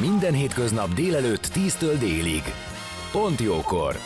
[0.00, 2.42] Minden hétköznap délelőtt 10-től délig.
[3.12, 3.96] Pont jókor!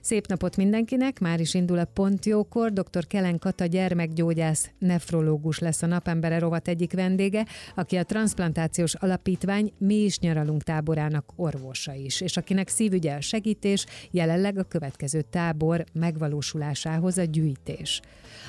[0.00, 2.72] Szép napot mindenkinek, már is indul a Pont Jókor.
[2.72, 3.06] Dr.
[3.06, 9.94] Kelen Kata gyermekgyógyász, nefrológus lesz a napembere rovat egyik vendége, aki a Transplantációs Alapítvány Mi
[9.94, 17.18] is nyaralunk táborának orvosa is, és akinek szívügye a segítés, jelenleg a következő tábor megvalósulásához
[17.18, 18.00] a gyűjtés.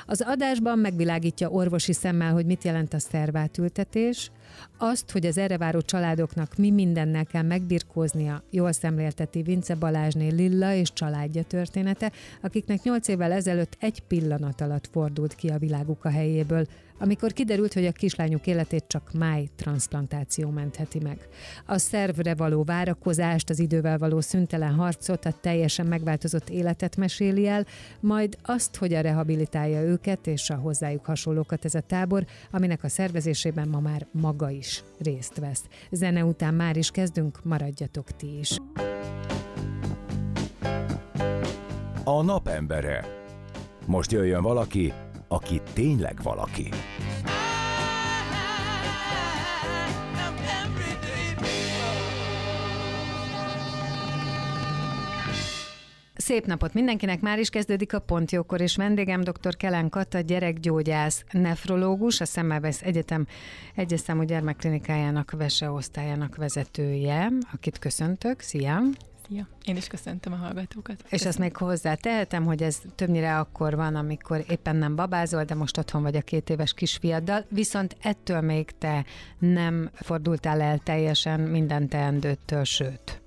[0.06, 4.32] Az adásban megvilágítja orvosi szemmel, hogy mit jelent a szervátültetés,
[4.78, 10.74] azt, hogy az erre váró családoknak mi mindennel kell megbirkóznia, jól szemlélteti Vince Balázsné Lilla
[10.74, 16.10] és családja története, akiknek nyolc évvel ezelőtt egy pillanat alatt fordult ki a világuk a
[16.10, 16.66] helyéből,
[17.00, 21.18] amikor kiderült, hogy a kislányuk életét csak máj transplantáció mentheti meg.
[21.66, 27.66] A szervre való várakozást, az idővel való szüntelen harcot, a teljesen megváltozott életet meséli el,
[28.00, 32.90] majd azt, hogy a rehabilitálja őket és a hozzájuk hasonlókat ez a tábor, aminek a
[32.90, 35.64] szervezésében ma már maga is részt vesz.
[35.92, 38.58] Zene után már is kezdünk, maradjatok ti is.
[42.04, 43.06] A napembere.
[43.86, 44.94] Most jöjjön valaki,
[45.28, 46.70] aki tényleg valaki.
[56.26, 59.56] Szép napot mindenkinek, már is kezdődik a Pontjókor, és vendégem dr.
[59.58, 63.28] Kelen Kata, gyerekgyógyász, nefrológus, a Szemmelweis Egyetem
[63.76, 68.40] Egyesztámú Gyermekklinikájának Vese osztályának vezetője, akit köszöntök.
[68.40, 68.82] Szia!
[69.28, 69.48] Szia!
[69.66, 71.04] Én is köszöntöm a hallgatókat.
[71.10, 75.56] És ezt még hozzá tehetem, hogy ez többnyire akkor van, amikor éppen nem babázol, de
[75.56, 79.06] most otthon vagy a két éves kisfiaddal, viszont ettől még te
[79.40, 83.24] nem fordultál el teljesen minden teendőttől, sőt.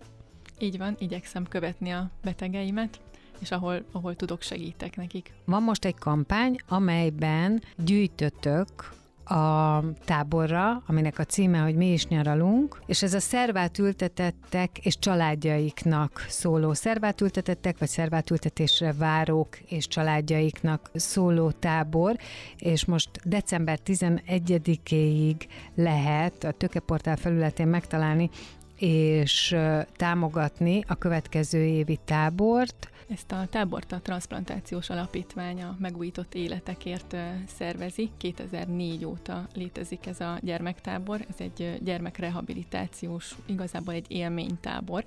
[0.58, 3.00] Így van, igyekszem követni a betegeimet,
[3.38, 5.32] és ahol, ahol tudok, segítek nekik.
[5.44, 12.82] Van most egy kampány, amelyben gyűjtötök a táborra, aminek a címe, hogy mi is nyaralunk,
[12.86, 22.16] és ez a szervátültetettek és családjaiknak szóló szervátültetettek, vagy szervátültetésre várók és családjaiknak szóló tábor,
[22.58, 25.36] és most december 11-éig
[25.74, 28.30] lehet a Tökeportál felületén megtalálni
[28.78, 29.56] és
[29.96, 32.90] támogatni a következő évi tábort.
[33.08, 37.16] Ezt a tábort a Transplantációs Alapítványa megújított életekért
[37.46, 38.10] szervezi.
[38.16, 41.20] 2004 óta létezik ez a gyermektábor.
[41.28, 45.04] Ez egy gyermekrehabilitációs, igazából egy élménytábor,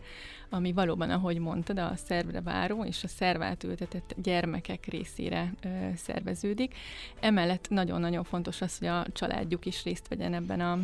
[0.53, 5.53] ami valóban, ahogy mondtad, a szervre váró és a szervátültetett gyermekek részére
[5.95, 6.75] szerveződik.
[7.19, 10.79] Emellett nagyon-nagyon fontos az, hogy a családjuk is részt vegyen ebben a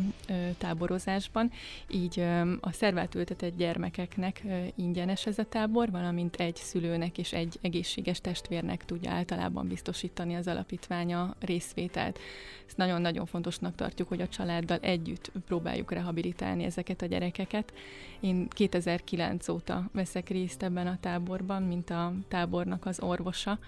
[0.58, 1.50] táborozásban,
[1.88, 2.20] így
[2.60, 4.42] a szervátültetett gyermekeknek
[4.74, 10.46] ingyenes ez a tábor, valamint egy szülőnek és egy egészséges testvérnek tudja általában biztosítani az
[10.48, 12.18] alapítványa részvételt.
[12.66, 17.72] Ezt nagyon-nagyon fontosnak tartjuk, hogy a családdal együtt próbáljuk rehabilitálni ezeket a gyerekeket.
[18.20, 19.57] Én 2009 óta
[19.92, 23.58] veszek részt ebben a táborban, mint a tábornak az orvosa,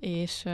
[0.00, 0.44] és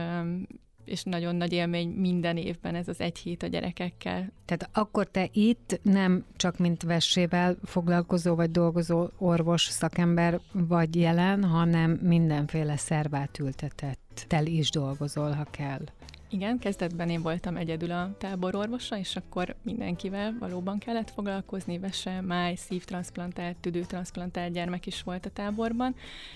[0.84, 4.32] és nagyon nagy élmény minden évben ez az egy hét a gyerekekkel.
[4.44, 11.44] Tehát akkor te itt nem csak mint vessével foglalkozó vagy dolgozó orvos szakember vagy jelen,
[11.44, 15.84] hanem mindenféle szervát ültetett tel is dolgozol, ha kell.
[16.30, 22.54] Igen, kezdetben én voltam egyedül a tábororvosa, és akkor mindenkivel valóban kellett foglalkozni, vese, máj,
[22.54, 25.94] szívtransplantált, tüdőtransplantált gyermek is volt a táborban.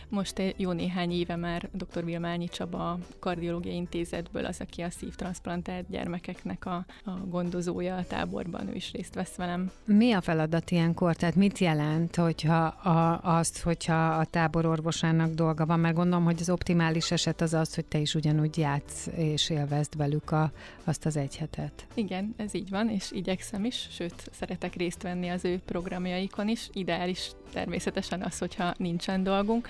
[0.09, 2.05] Most jó néhány éve már dr.
[2.05, 8.69] Vilmányi Csaba a kardiológiai intézetből az, aki a szívtransplantált gyermekeknek a, a gondozója a táborban,
[8.69, 9.71] ő is részt vesz velem.
[9.85, 11.17] Mi a feladat ilyenkor?
[11.17, 15.81] Tehát mit jelent, hogyha a, azt, hogyha a tábororvosának dolga van?
[15.81, 19.78] Mert gondolom, hogy az optimális eset az az, hogy te is ugyanúgy játsz és élvez
[19.79, 20.53] töltsd velük a,
[20.85, 21.87] azt az egy hetet.
[21.95, 26.69] Igen, ez így van, és igyekszem is, sőt, szeretek részt venni az ő programjaikon is.
[26.73, 29.69] Ideális természetesen az, hogyha nincsen dolgunk.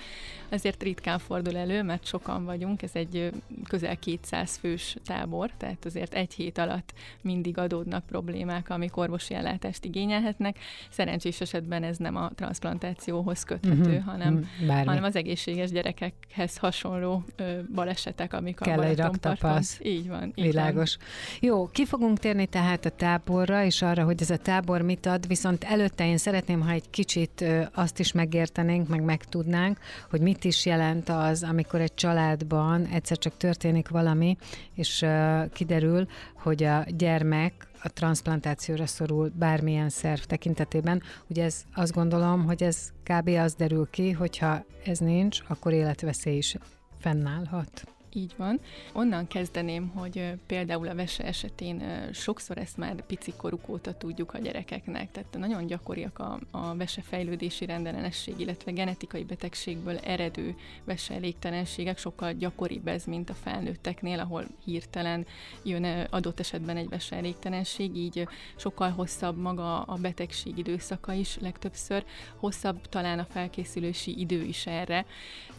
[0.49, 3.31] Ezért ritkán fordul elő, mert sokan vagyunk, ez egy
[3.67, 9.85] közel 200 fős tábor, tehát azért egy hét alatt mindig adódnak problémák, amik orvosi ellátást
[9.85, 10.57] igényelhetnek.
[10.89, 17.23] Szerencsés esetben ez nem a transplantációhoz köthető, uh-huh, hanem, uh, hanem az egészséges gyerekekhez hasonló
[17.35, 19.79] ö, balesetek, amik Kell a egy raktapasz.
[19.83, 20.31] Így van.
[20.35, 20.95] Így Világos.
[20.95, 21.07] Van.
[21.39, 25.27] Jó, ki fogunk térni tehát a táborra, és arra, hogy ez a tábor mit ad,
[25.27, 29.79] viszont előtte én szeretném, ha egy kicsit azt is megértenénk, meg megtudnánk,
[30.09, 34.37] hogy mit is jelent az, amikor egy családban egyszer csak történik valami,
[34.75, 35.05] és
[35.53, 41.01] kiderül, hogy a gyermek a transplantációra szorul bármilyen szerv tekintetében.
[41.27, 43.27] Ugye ez azt gondolom, hogy ez kb.
[43.27, 46.55] az derül ki, hogyha ez nincs, akkor életveszély is
[46.99, 47.83] fennállhat.
[48.13, 48.59] Így van.
[48.93, 54.37] Onnan kezdeném, hogy például a vese esetén sokszor ezt már pici koruk óta tudjuk a
[54.37, 61.97] gyerekeknek, tehát nagyon gyakoriak a, a vese fejlődési rendellenesség, illetve genetikai betegségből eredő vese elégtelenségek,
[61.97, 65.25] sokkal gyakoribb ez, mint a felnőtteknél, ahol hirtelen
[65.63, 72.03] jön adott esetben egy vese elégtelenség, így sokkal hosszabb maga a betegség időszaka is legtöbbször,
[72.35, 75.05] hosszabb talán a felkészülési idő is erre,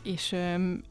[0.02, 0.36] és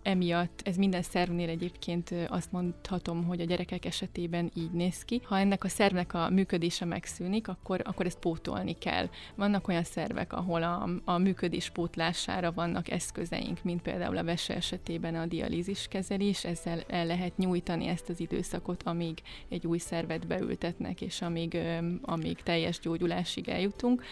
[0.02, 5.22] emiatt ez minden szervnél egyébként azt mondhatom, hogy a gyerekek esetében így néz ki.
[5.24, 9.10] Ha ennek a szervnek a működése megszűnik, akkor, akkor ezt pótolni kell.
[9.36, 15.16] Vannak olyan szervek, ahol a, a működés pótlására vannak eszközeink, mint például a vese esetében
[15.16, 21.02] a dialízis kezelés, ezzel el lehet nyújtani ezt az időszakot, amíg egy új szervet beültetnek,
[21.02, 21.58] és amíg,
[22.02, 24.04] amíg teljes gyógyulásig eljutunk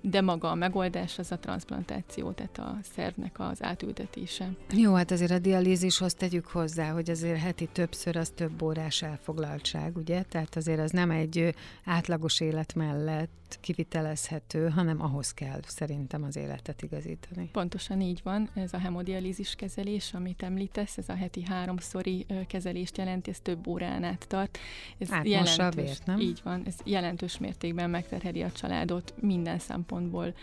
[0.00, 4.50] de maga a megoldás az a transplantáció, tehát a szervnek az átültetése.
[4.74, 9.96] Jó, hát azért a dialízishoz tegyük hozzá, hogy azért heti többször az több órás elfoglaltság,
[9.96, 10.22] ugye?
[10.22, 11.54] Tehát azért az nem egy
[11.84, 17.48] átlagos élet mellett kivitelezhető, hanem ahhoz kell szerintem az életet igazítani.
[17.52, 23.30] Pontosan így van, ez a hemodialízis kezelés, amit említesz, ez a heti háromszori kezelést jelenti,
[23.30, 24.58] ez több órán át tart.
[24.98, 26.18] Ez jelentős, vért, nem?
[26.18, 30.34] Így van, ez jelentős mértékben megterheli a családot minden szempontból,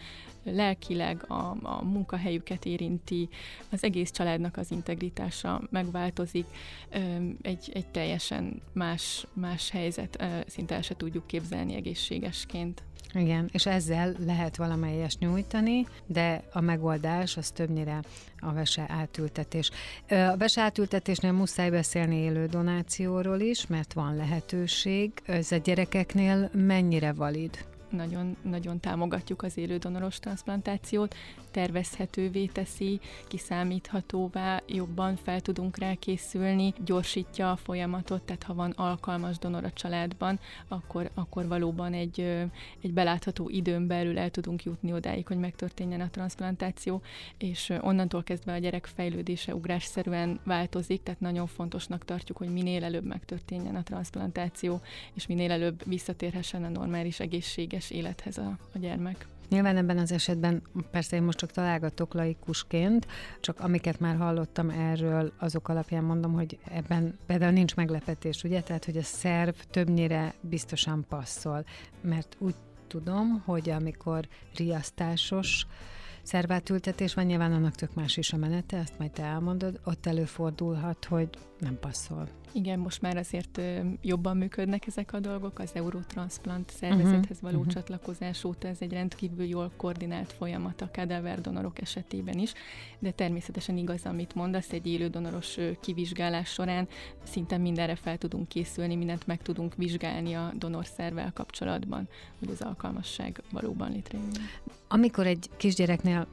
[0.43, 3.29] lelkileg a, a munkahelyüket érinti,
[3.71, 6.45] az egész családnak az integritása megváltozik,
[7.41, 12.83] egy, egy teljesen más, más helyzet, szinte el se tudjuk képzelni egészségesként.
[13.13, 17.99] Igen, és ezzel lehet valamelyes nyújtani, de a megoldás az többnyire
[18.39, 19.71] a vese átültetés.
[20.09, 25.11] A vese átültetésnél muszáj beszélni élő donációról is, mert van lehetőség.
[25.25, 27.65] Ez a gyerekeknél mennyire valid?
[27.89, 31.15] Nagyon, nagyon támogatjuk az élődonoros transplantációt,
[31.51, 39.37] tervezhetővé teszi, kiszámíthatóvá, jobban fel tudunk rá készülni, gyorsítja a folyamatot, tehát ha van alkalmas
[39.37, 42.19] donor a családban, akkor, akkor valóban egy,
[42.81, 47.01] egy belátható időn belül el tudunk jutni odáig, hogy megtörténjen a transplantáció,
[47.37, 53.05] és onnantól kezdve a gyerek fejlődése ugrásszerűen változik, tehát nagyon fontosnak tartjuk, hogy minél előbb
[53.05, 54.81] megtörténjen a transplantáció,
[55.13, 59.27] és minél előbb visszatérhessen a normális egészséges élethez a, a gyermek.
[59.49, 63.07] Nyilván ebben az esetben, persze én most csak találgatok laikusként,
[63.39, 68.61] csak amiket már hallottam erről, azok alapján mondom, hogy ebben például nincs meglepetés, ugye?
[68.61, 71.65] Tehát, hogy a szerv többnyire biztosan passzol,
[72.01, 72.55] mert úgy
[72.87, 75.67] tudom, hogy amikor riasztásos
[76.23, 81.05] szervátültetés van, nyilván annak tök más is a menete, ezt majd te elmondod, ott előfordulhat,
[81.05, 82.27] hogy nem passzol.
[82.51, 83.61] Igen, most már azért
[84.01, 87.73] jobban működnek ezek a dolgok, az Eurotransplant szervezethez való uh-huh.
[87.73, 92.53] csatlakozás óta ez egy rendkívül jól koordinált folyamat a kadaver donorok esetében is,
[92.99, 96.87] de természetesen igaz, amit mondasz, egy élő donoros kivizsgálás során
[97.23, 102.07] szinte mindenre fel tudunk készülni, mindent meg tudunk vizsgálni a donorszervel kapcsolatban,
[102.39, 104.31] hogy az alkalmasság valóban létrejön.
[104.87, 106.27] Amikor egy kisgyereknél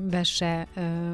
[0.00, 0.68] vese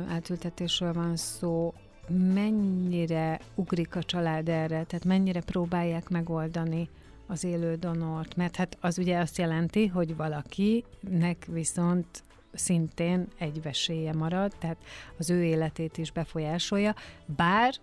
[0.09, 1.75] átültetésről van szó,
[2.09, 6.89] mennyire ugrik a család erre, tehát mennyire próbálják megoldani
[7.27, 14.13] az élő donort, mert hát az ugye azt jelenti, hogy valakinek viszont szintén egy veséje
[14.13, 14.77] marad, tehát
[15.19, 16.95] az ő életét is befolyásolja,
[17.37, 17.75] bár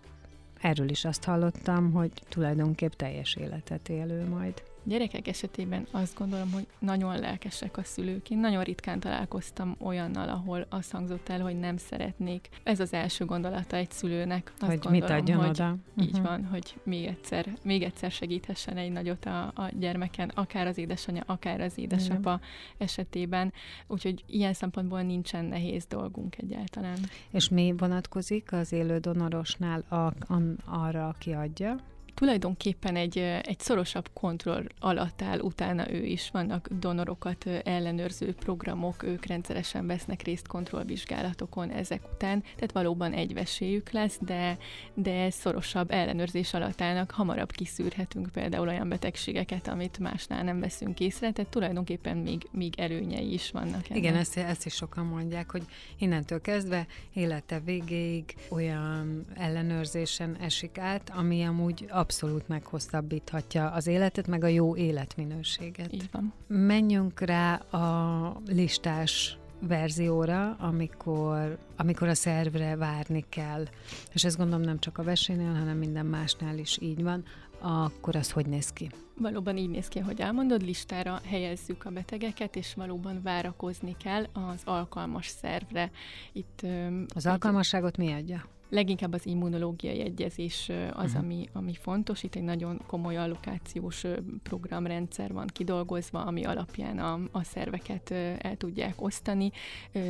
[0.60, 4.62] erről is azt hallottam, hogy tulajdonképp teljes életet élő majd.
[4.82, 8.30] Gyerekek esetében azt gondolom, hogy nagyon lelkesek a szülők.
[8.30, 12.48] Én nagyon ritkán találkoztam olyannal, ahol azt hangzott el, hogy nem szeretnék.
[12.62, 14.52] Ez az első gondolata egy szülőnek.
[14.58, 15.76] Azt hogy gondolom, mit adjon hogy oda.
[16.00, 16.26] Így uh-huh.
[16.26, 21.22] van, hogy még egyszer, még egyszer segíthessen egy nagyot a, a gyermeken, akár az édesanyja,
[21.26, 22.46] akár az édesapa uh-huh.
[22.78, 23.52] esetében.
[23.86, 26.98] Úgyhogy ilyen szempontból nincsen nehéz dolgunk egyáltalán.
[27.30, 29.94] És mi vonatkozik az élő donorosnál a,
[30.34, 31.76] a, arra, aki adja?
[32.14, 36.30] Tulajdonképpen egy, egy szorosabb kontroll alatt áll utána ő is.
[36.30, 43.90] Vannak donorokat ellenőrző programok, ők rendszeresen vesznek részt kontrollvizsgálatokon ezek után, tehát valóban egy vesélyük
[43.90, 44.58] lesz, de,
[44.94, 51.32] de szorosabb ellenőrzés alatt állnak, hamarabb kiszűrhetünk például olyan betegségeket, amit másnál nem veszünk észre,
[51.32, 53.88] tehát tulajdonképpen még, még előnyei is vannak.
[53.88, 53.96] Ennek.
[53.96, 55.62] Igen, ezt, ezt is sokan mondják, hogy
[55.98, 64.44] innentől kezdve élete végéig olyan ellenőrzésen esik át, ami amúgy abszolút meghosszabbíthatja az életet, meg
[64.44, 65.92] a jó életminőséget.
[65.92, 66.32] Így van.
[66.46, 73.64] Menjünk rá a listás verzióra, amikor, amikor a szervre várni kell.
[74.12, 77.24] És ezt gondolom nem csak a vesénél, hanem minden másnál is így van.
[77.60, 78.90] Akkor az hogy néz ki?
[79.16, 84.60] Valóban így néz ki, hogy elmondod, listára helyezzük a betegeket, és valóban várakozni kell az
[84.64, 85.90] alkalmas szervre.
[86.32, 86.66] Itt,
[87.14, 88.44] az alkalmasságot mi adja?
[88.70, 91.22] Leginkább az immunológiai egyezés az, uh-huh.
[91.22, 92.22] ami, ami fontos.
[92.22, 94.04] Itt egy nagyon komoly allokációs
[94.42, 99.50] programrendszer van kidolgozva, ami alapján a, a szerveket el tudják osztani.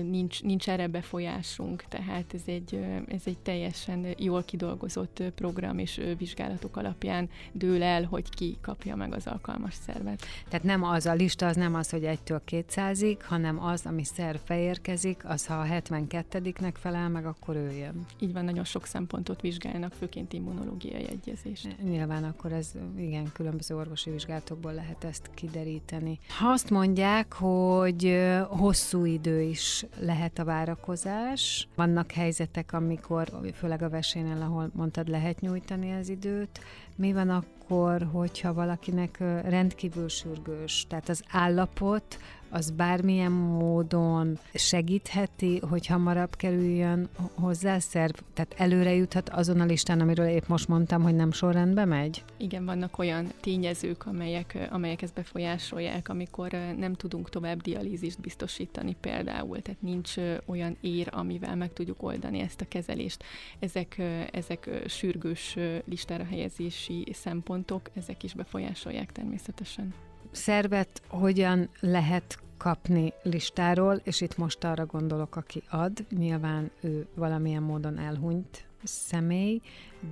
[0.03, 6.77] Nincs, nincs erre befolyásunk, tehát ez egy, ez egy teljesen jól kidolgozott program, és vizsgálatok
[6.77, 10.25] alapján dől el, hogy ki kapja meg az alkalmas szervet.
[10.49, 14.39] Tehát nem az a lista, az nem az, hogy egytől 200-ig, hanem az, ami szerv
[14.49, 18.07] beérkezik, az ha a 72-nek felel meg, akkor ő jön.
[18.19, 21.77] Így van, nagyon sok szempontot vizsgálnak, főként immunológiai egyezést.
[21.83, 26.19] Nyilván akkor ez igen, különböző orvosi vizsgálatokból lehet ezt kideríteni.
[26.39, 33.89] Ha azt mondják, hogy hosszú idő is lehet a várakozás, vannak helyzetek, amikor, főleg a
[33.89, 36.61] vesénél, ahol mondtad, lehet nyújtani az időt,
[36.97, 42.19] mi van akkor, hogyha valakinek rendkívül sürgős, tehát az állapot
[42.51, 48.15] az bármilyen módon segítheti, hogy hamarabb kerüljön hozzá szerv?
[48.35, 52.25] Tehát előre juthat azon a listán, amiről épp most mondtam, hogy nem sorrendbe megy?
[52.37, 59.63] Igen, vannak olyan tényezők, amelyek, amelyek ezt befolyásolják, amikor nem tudunk tovább dialízist biztosítani például,
[59.63, 60.15] tehát nincs
[60.47, 63.25] olyan ér, amivel meg tudjuk oldani ezt a kezelést.
[63.59, 64.03] Ezek,
[64.33, 69.95] ezek sürgős listára helyezési szempontok, ezek is befolyásolják természetesen
[70.31, 77.63] szervet hogyan lehet kapni listáról, és itt most arra gondolok, aki ad, nyilván ő valamilyen
[77.63, 79.61] módon elhunyt személy,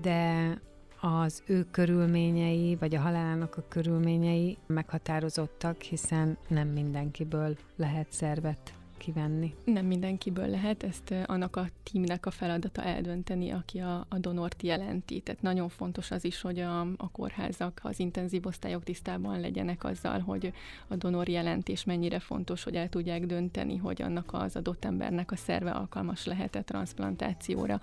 [0.03, 0.53] de
[1.01, 9.55] az ő körülményei, vagy a halálának a körülményei meghatározottak, hiszen nem mindenkiből lehet szervet kivenni.
[9.64, 15.21] Nem mindenkiből lehet, ezt annak a tímnek a feladata eldönteni, aki a, a donort jelenti.
[15.21, 20.19] Tehát nagyon fontos az is, hogy a, a kórházak, az intenzív osztályok tisztában legyenek azzal,
[20.19, 20.52] hogy
[20.88, 25.37] a donor jelentés mennyire fontos, hogy el tudják dönteni, hogy annak az adott embernek a
[25.37, 27.81] szerve alkalmas lehet-e transplantációra.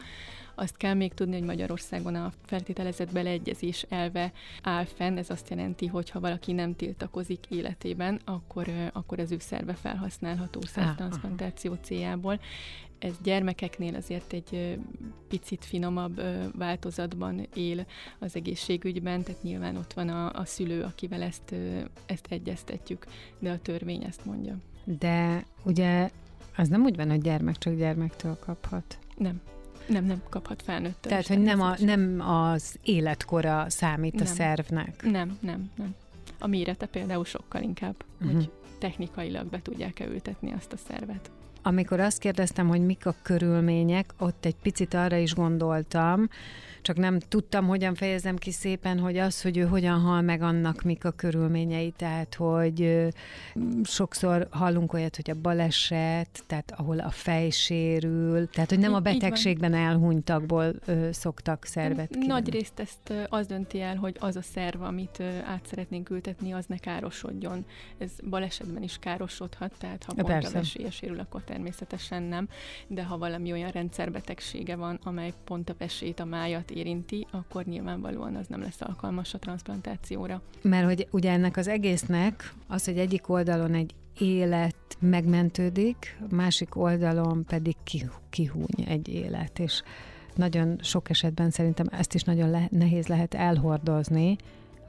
[0.56, 4.32] Azt kell még tudni, hogy Magyarországon a feltételezett beleegyezés elve
[4.64, 9.38] áll fenn, ez azt jelenti, hogy ha valaki nem tiltakozik életében, akkor, akkor az ő
[9.40, 12.40] szerve felhasználható szervtransplantáció céljából.
[13.00, 14.80] Ez gyermekeknél azért egy
[15.28, 16.22] picit finomabb
[16.58, 17.86] változatban él
[18.20, 21.56] az egészségügyben, tehát nyilván ott van a, a szülő, akivel ezt,
[22.06, 23.06] ezt egyeztetjük,
[23.40, 24.58] de a törvény ezt mondja.
[24.84, 26.10] De ugye
[26.58, 28.98] az nem úgy van, hogy gyermek csak gyermektől kaphat.
[29.18, 29.42] Nem.
[29.88, 31.02] Nem, nem kaphat felnőtt.
[31.02, 34.24] Tehát, hogy nem, a, nem az életkora számít nem.
[34.24, 35.04] a szervnek.
[35.04, 35.96] Nem, nem, nem.
[36.40, 38.36] A mérete például sokkal inkább, uh-huh.
[38.36, 41.32] hogy technikailag be tudják-e ültetni azt a szervet.
[41.68, 46.28] Amikor azt kérdeztem, hogy mik a körülmények, ott egy picit arra is gondoltam,
[46.86, 50.82] csak nem tudtam, hogyan fejezem ki szépen, hogy az, hogy ő hogyan hal meg annak,
[50.82, 53.08] mik a körülményei, tehát hogy
[53.84, 59.00] sokszor hallunk olyat, hogy a baleset, tehát ahol a fej sérül, tehát hogy nem a
[59.00, 62.28] betegségben elhunytakból ö, szoktak szervet kivenni.
[62.28, 66.66] Nagy részt ezt az dönti el, hogy az a szerv, amit át szeretnénk ültetni, az
[66.66, 67.66] ne károsodjon.
[67.98, 72.48] Ez balesetben is károsodhat, tehát ha pont a sérül, akkor természetesen nem,
[72.88, 78.36] de ha valami olyan rendszerbetegsége van, amely pont a vesét, a májat érinti, akkor nyilvánvalóan
[78.36, 80.42] az nem lesz alkalmas a transplantációra.
[80.62, 87.46] Mert hogy ugye ennek az egésznek az, hogy egyik oldalon egy élet megmentődik, másik oldalon
[87.46, 87.76] pedig
[88.30, 89.82] kihúny egy élet, és
[90.36, 94.36] nagyon sok esetben szerintem ezt is nagyon le- nehéz lehet elhordozni,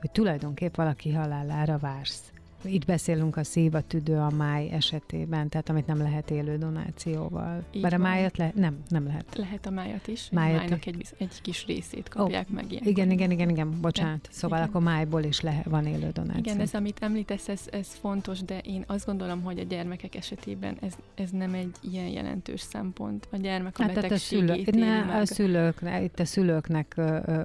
[0.00, 2.32] hogy tulajdonképp valaki halálára vársz
[2.66, 7.64] itt beszélünk a szív, a tüdő, a máj esetében, tehát amit nem lehet élő donációval.
[7.73, 8.08] Így Bár a van.
[8.11, 9.25] májat le, nem, nem lehet.
[9.37, 12.82] Lehet a májat is, Májat májnak egy, egy kis részét kapják meg ilyen.
[12.87, 14.20] Igen, igen, igen, igen, bocsánat.
[14.23, 14.68] De- Szóval igen.
[14.70, 16.38] akkor májból is le, van élő donáció.
[16.38, 20.76] Igen, ez amit említesz, ez, ez fontos, de én azt gondolom, hogy a gyermekek esetében
[20.80, 23.28] ez, ez nem egy ilyen jelentős szempont.
[23.32, 25.20] A gyermek a Hát tehát a, betegségét szülő, ne, meg.
[25.23, 27.00] a szülőknek, itt a szülőknek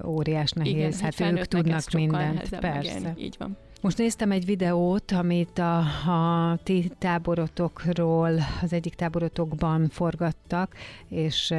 [0.05, 2.67] óriás nehéz, Igen, hát ők felnőttnek tudnak mindent, persze.
[2.99, 3.13] megélni.
[3.23, 3.57] Így van.
[3.81, 5.77] Most néztem egy videót, amit a,
[6.11, 10.75] a ti táborotokról, az egyik táborotokban forgattak,
[11.07, 11.53] és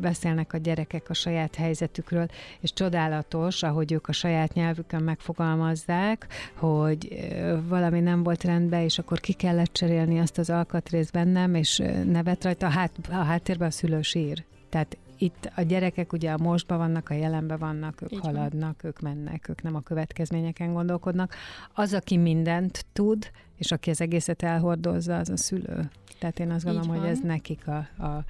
[0.00, 2.28] beszélnek a gyerekek a saját helyzetükről,
[2.60, 7.28] és csodálatos, ahogy ők a saját nyelvükön megfogalmazzák, hogy
[7.68, 12.44] valami nem volt rendben, és akkor ki kellett cserélni azt az alkatrészt bennem, és nevet
[12.44, 14.44] rajta, hát, a háttérben a szülő sír.
[14.68, 18.34] Tehát itt a gyerekek ugye a mostban vannak, a jelenben vannak, ők Így van.
[18.34, 21.34] haladnak, ők mennek, ők nem a következményeken gondolkodnak.
[21.74, 25.90] Az, aki mindent tud, és aki az egészet elhordozza, az a szülő.
[26.18, 27.08] Tehát én azt Így gondolom, hogy van.
[27.08, 28.24] ez nekik a, a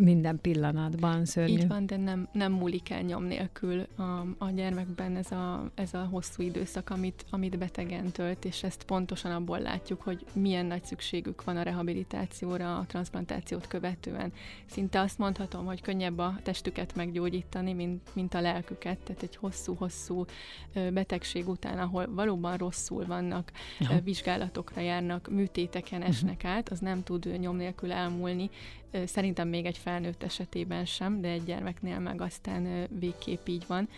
[0.00, 1.52] minden pillanatban szörnyű.
[1.52, 5.94] Így van, de nem, nem múlik el nyom nélkül a, a gyermekben ez a, ez
[5.94, 10.84] a hosszú időszak, amit, amit betegen tölt, és ezt pontosan abból látjuk, hogy milyen nagy
[10.84, 14.32] szükségük van a rehabilitációra, a transplantációt követően.
[14.66, 20.24] Szinte azt mondhatom, hogy könnyebb a testüket meggyógyítani, mint, mint a lelküket, tehát egy hosszú-hosszú
[20.92, 27.38] betegség után, ahol valóban rosszul vannak, ö, vizsgálatokra járnak, műtéteken esnek át, az nem tud
[27.38, 28.50] nyom nélkül elmúlni.
[29.04, 33.88] Szerintem még egy felnőtt esetében sem, de egy gyermeknél meg aztán végképp így van,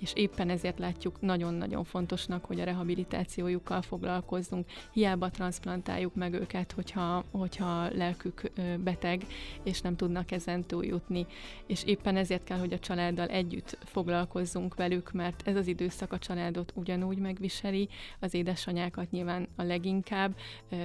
[0.00, 4.66] és éppen ezért látjuk nagyon-nagyon fontosnak, hogy a rehabilitációjukkal foglalkozzunk.
[4.92, 9.26] Hiába transplantáljuk meg őket, hogyha, hogyha lelkük beteg,
[9.62, 11.26] és nem tudnak ezen túljutni.
[11.66, 16.18] És éppen ezért kell, hogy a családdal együtt foglalkozzunk velük, mert ez az időszak a
[16.18, 17.88] családot ugyanúgy megviseli,
[18.20, 20.36] az édesanyákat nyilván a leginkább,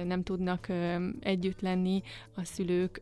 [0.04, 0.68] nem tudnak
[1.20, 2.02] együtt lenni,
[2.34, 3.00] a szülők,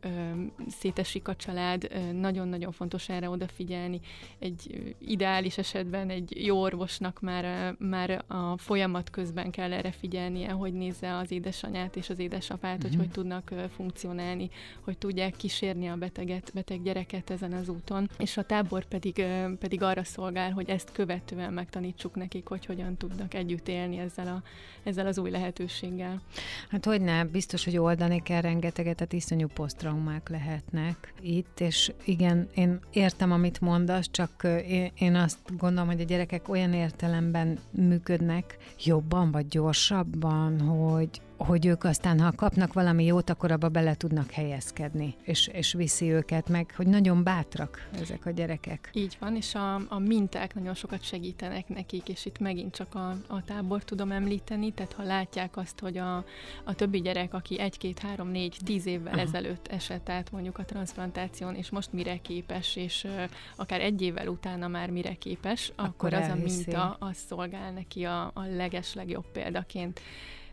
[0.68, 4.00] szétesik a család, nagyon-nagyon fontos erre odafigyelni.
[4.38, 10.72] Egy ideális esetben egy jó orvosnak már, már a folyamat közben kell erre figyelnie, hogy
[10.72, 12.98] nézze az édesanyát és az édesapát, hogy Mhm.
[13.00, 14.50] hogy tudnak funkcionálni,
[14.80, 18.10] hogy tudják kísérni a beteget, beteg gyereket ezen az úton.
[18.18, 19.24] És a tábor pedig,
[19.58, 24.42] pedig arra szolgál, hogy ezt követően megtanítsuk nekik, hogy hogyan tudnak együtt élni ezzel, a,
[24.82, 26.22] ezzel az új lehetőséggel.
[26.68, 32.48] Hát hogy ne, biztos, hogy oldani kell rengeteget, tehát iszonyú posztraumák lehetnek itt, és igen,
[32.54, 34.46] én értem, amit mondasz, csak
[34.94, 41.84] én azt gondolom, hogy a gyerekek olyan értelemben működnek jobban vagy gyorsabban, hogy hogy ők
[41.84, 46.72] aztán, ha kapnak valami jót, akkor abba bele tudnak helyezkedni, és, és viszi őket meg,
[46.76, 48.90] hogy nagyon bátrak ezek a gyerekek.
[48.92, 53.16] Így van, és a, a minták nagyon sokat segítenek nekik, és itt megint csak a,
[53.26, 56.24] a tábor tudom említeni, tehát ha látják azt, hogy a,
[56.64, 59.22] a többi gyerek, aki egy, két, három, négy, tíz évvel Aha.
[59.22, 63.22] ezelőtt esett át mondjuk a transplantáción, és most mire képes, és ö,
[63.56, 68.04] akár egy évvel utána már mire képes, akkor, Akkor az a minta, az szolgál neki
[68.04, 70.00] a, a leges legjobb példaként.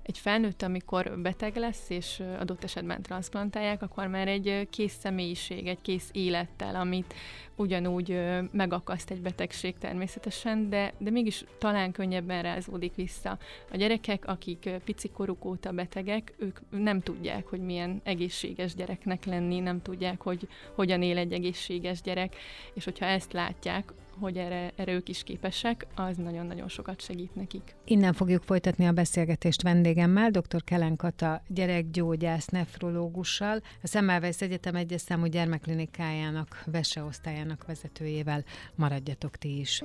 [0.07, 5.81] Egy felnőtt, amikor beteg lesz, és adott esetben transplantálják, akkor már egy kész személyiség, egy
[5.81, 7.13] kész élettel, amit
[7.57, 8.19] ugyanúgy
[8.51, 13.37] megakaszt egy betegség természetesen, de, de mégis talán könnyebben rázódik vissza.
[13.71, 19.59] A gyerekek, akik pici koruk óta betegek, ők nem tudják, hogy milyen egészséges gyereknek lenni,
[19.59, 22.35] nem tudják, hogy hogyan él egy egészséges gyerek,
[22.73, 27.75] és hogyha ezt látják, hogy erre, erre ők is képesek, az nagyon-nagyon sokat segít nekik.
[27.85, 30.63] Innen fogjuk folytatni a beszélgetést vendégemmel, dr.
[30.63, 38.43] Kellen Kata gyerekgyógyász nefrológussal, a Semmelweis Egyetem egyes számú gyermekklinikájának, veseosztályának vezetőjével.
[38.75, 39.83] Maradjatok ti is.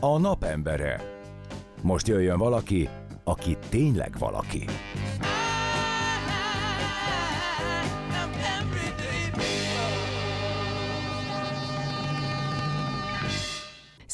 [0.00, 1.00] A napembere.
[1.82, 2.88] Most jöjjön valaki,
[3.24, 4.64] aki tényleg valaki.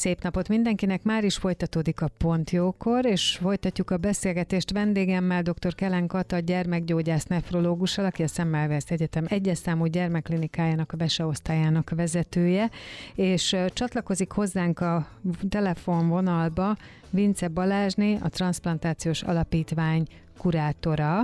[0.01, 5.75] Szép napot mindenkinek, már is folytatódik a Pontjókor, és folytatjuk a beszélgetést vendégemmel, dr.
[5.75, 12.69] Kellen Kata, gyermekgyógyász nefrológussal, aki a Semmelweis Egyetem egyes számú gyermekklinikájának, a veseosztályának vezetője,
[13.15, 15.07] és csatlakozik hozzánk a
[15.49, 16.77] telefonvonalba
[17.09, 21.21] Vince Balázsné, a Transplantációs Alapítvány kurátora,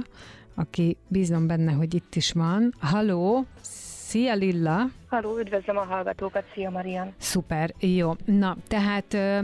[0.56, 2.74] aki bízom benne, hogy itt is van.
[2.80, 3.46] Halló,
[4.08, 4.90] szia Lilla!
[5.10, 7.13] Halló, üdvözlöm a hallgatókat, szia Marian.
[7.17, 8.13] Szuper, jó.
[8.26, 9.39] Na, tehát ö,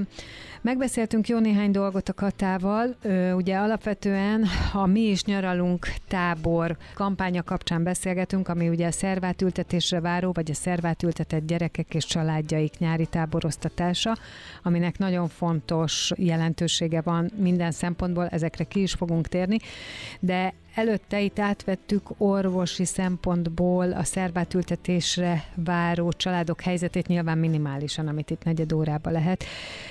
[0.62, 2.96] megbeszéltünk jó néhány dolgot a Katával.
[3.02, 10.00] Ö, ugye alapvetően a Mi is nyaralunk tábor kampánya kapcsán beszélgetünk, ami ugye a szervátültetésre
[10.00, 14.16] váró, vagy a szervátültetett gyerekek és családjaik nyári táboroztatása,
[14.64, 19.58] aminek nagyon fontos jelentősége van minden szempontból, ezekre ki is fogunk térni,
[20.20, 28.44] de Előtte itt átvettük orvosi szempontból a szervátültetésre váró családok helyzetét nyilván minimálisan, amit itt
[28.44, 29.44] negyed órába lehet.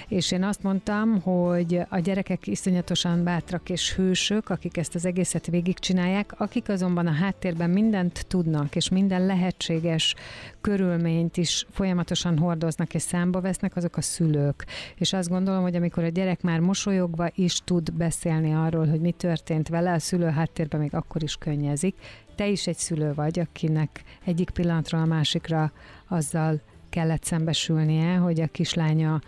[0.09, 5.47] És én azt mondtam, hogy a gyerekek iszonyatosan bátrak és hősök, akik ezt az egészet
[5.47, 10.15] végigcsinálják, akik azonban a háttérben mindent tudnak, és minden lehetséges
[10.61, 14.67] körülményt is folyamatosan hordoznak és számba vesznek, azok a szülők.
[14.97, 19.13] És azt gondolom, hogy amikor a gyerek már mosolyogva is tud beszélni arról, hogy mi
[19.13, 21.97] történt vele, a szülő háttérben még akkor is könnyezik.
[22.35, 25.73] Te is egy szülő vagy, akinek egyik pillanatról a másikra
[26.09, 29.21] azzal kellett szembesülnie, hogy a kislánya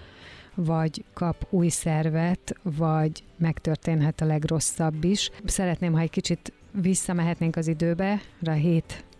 [0.54, 5.30] vagy kap új szervet, vagy megtörténhet a legrosszabb is.
[5.44, 8.50] Szeretném, ha egy kicsit visszamehetnénk az időbe, a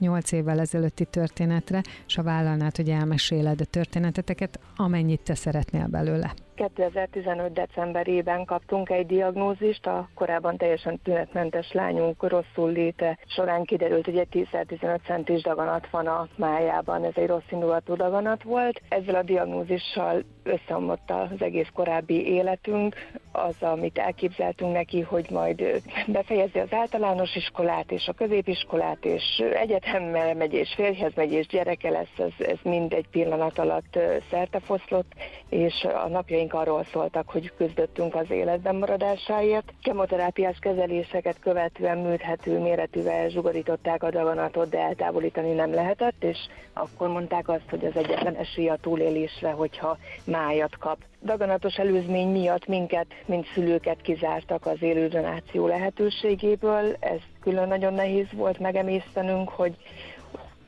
[0.01, 6.35] 7-8 évvel ezelőtti történetre, és ha vállalnád, hogy elmeséled a történeteteket, amennyit te szeretnél belőle.
[6.55, 7.53] 2015.
[7.53, 14.49] decemberében kaptunk egy diagnózist, a korábban teljesen tünetmentes lányunk rosszul léte során kiderült, hogy egy
[14.53, 18.81] 10-15 centis daganat van a májában, ez egy rossz indulatú daganat volt.
[18.89, 22.95] Ezzel a diagnózissal összeomlott az egész korábbi életünk,
[23.33, 30.35] az, amit elképzeltünk neki, hogy majd befejezi az általános iskolát és a középiskolát, és egyetemmel
[30.35, 33.99] megy, és férjhez megy, és gyereke lesz, ez, ez mind egy pillanat alatt
[34.31, 35.13] szertefoszlott,
[35.49, 39.73] és a napjaink arról szóltak, hogy küzdöttünk az életben maradásáért.
[39.83, 46.39] Kemoterápiás kezeléseket követően műthető méretűvel zsugorították a daganatot, de eltávolítani nem lehetett, és
[46.73, 50.99] akkor mondták azt, hogy az egyetlen esély a túlélésre, hogyha májat kap.
[51.23, 56.97] Daganatos előzmény miatt minket, mint szülőket kizártak az élő donáció lehetőségéből.
[57.01, 59.77] Ez külön nagyon nehéz volt megemésztenünk, hogy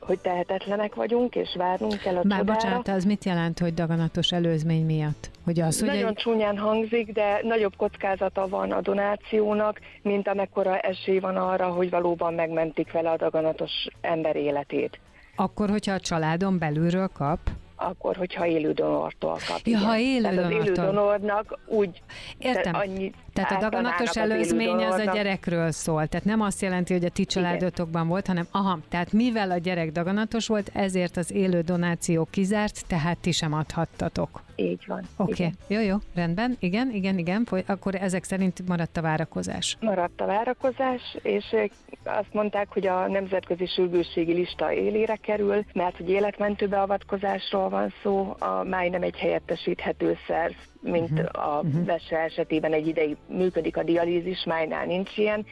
[0.07, 2.43] hogy tehetetlenek vagyunk, és várnunk kell a Már csodára.
[2.43, 5.29] bocsánat, az mit jelent, hogy daganatos előzmény miatt?
[5.43, 6.15] Hogy az, hogy Nagyon egy...
[6.15, 12.33] csúnyán hangzik, de nagyobb kockázata van a donációnak, mint amekkora esély van arra, hogy valóban
[12.33, 14.99] megmentik vele a daganatos ember életét.
[15.35, 17.39] Akkor, hogyha a családon belülről kap,
[17.79, 19.59] Akkor, hogyha élő donortól kap.
[19.63, 20.85] Ja, ha élő Tehát az élő donortól.
[20.85, 22.01] donornak úgy
[22.37, 22.71] Értem.
[22.73, 25.15] te- annyi Tehát a daganatos az előzmény az a donornak.
[25.15, 26.07] gyerekről szól.
[26.07, 29.91] Tehát nem azt jelenti, hogy a ti családotokban volt, hanem aha, tehát mivel a gyerek
[29.91, 34.43] daganatos volt, ezért az élő donáció kizárt, tehát ti sem adhattatok.
[34.55, 35.01] Így van.
[35.17, 35.53] Oké, igen.
[35.65, 35.77] okay.
[35.77, 39.77] jó, jó, rendben, igen, igen, igen, foly- akkor ezek szerint maradt a várakozás.
[39.79, 41.63] Maradt a várakozás, és eh,
[42.03, 48.35] azt mondták, hogy a nemzetközi sürgősségi lista élére kerül, mert hogy életmentő beavatkozásról van szó,
[48.39, 51.57] a máj nem egy helyettesíthető szerv, mint uh-huh.
[51.57, 55.45] a vese esetében egy ideig működik a dialízis, májnál nincs ilyen,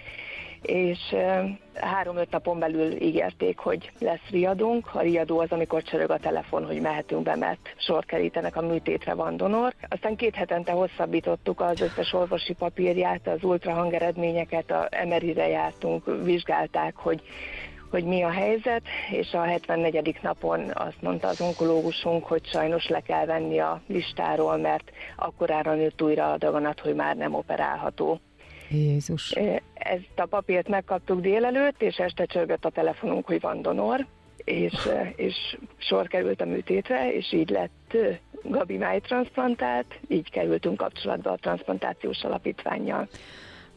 [0.62, 1.16] és
[1.74, 4.90] három-öt napon belül ígérték, hogy lesz riadónk.
[4.94, 9.14] A riadó az, amikor csörög a telefon, hogy mehetünk be, mert sor kerítenek a műtétre,
[9.14, 9.74] van donor.
[9.90, 16.96] Aztán két hetente hosszabbítottuk az összes orvosi papírját, az ultrahang eredményeket, a MRI-re jártunk, vizsgálták,
[16.96, 17.22] hogy
[17.90, 20.20] hogy mi a helyzet, és a 74.
[20.22, 26.02] napon azt mondta az onkológusunk, hogy sajnos le kell venni a listáról, mert akkorára nőtt
[26.02, 28.20] újra a daganat, hogy már nem operálható.
[28.70, 29.32] Jézus.
[29.74, 34.06] Ezt a papírt megkaptuk délelőtt, és este csörgött a telefonunk, hogy van donor,
[34.38, 34.74] és,
[35.16, 37.98] és sor került a műtétre, és így lett
[38.44, 43.08] Gabi májtranszplantált, így kerültünk kapcsolatba a transplantációs alapítványjal.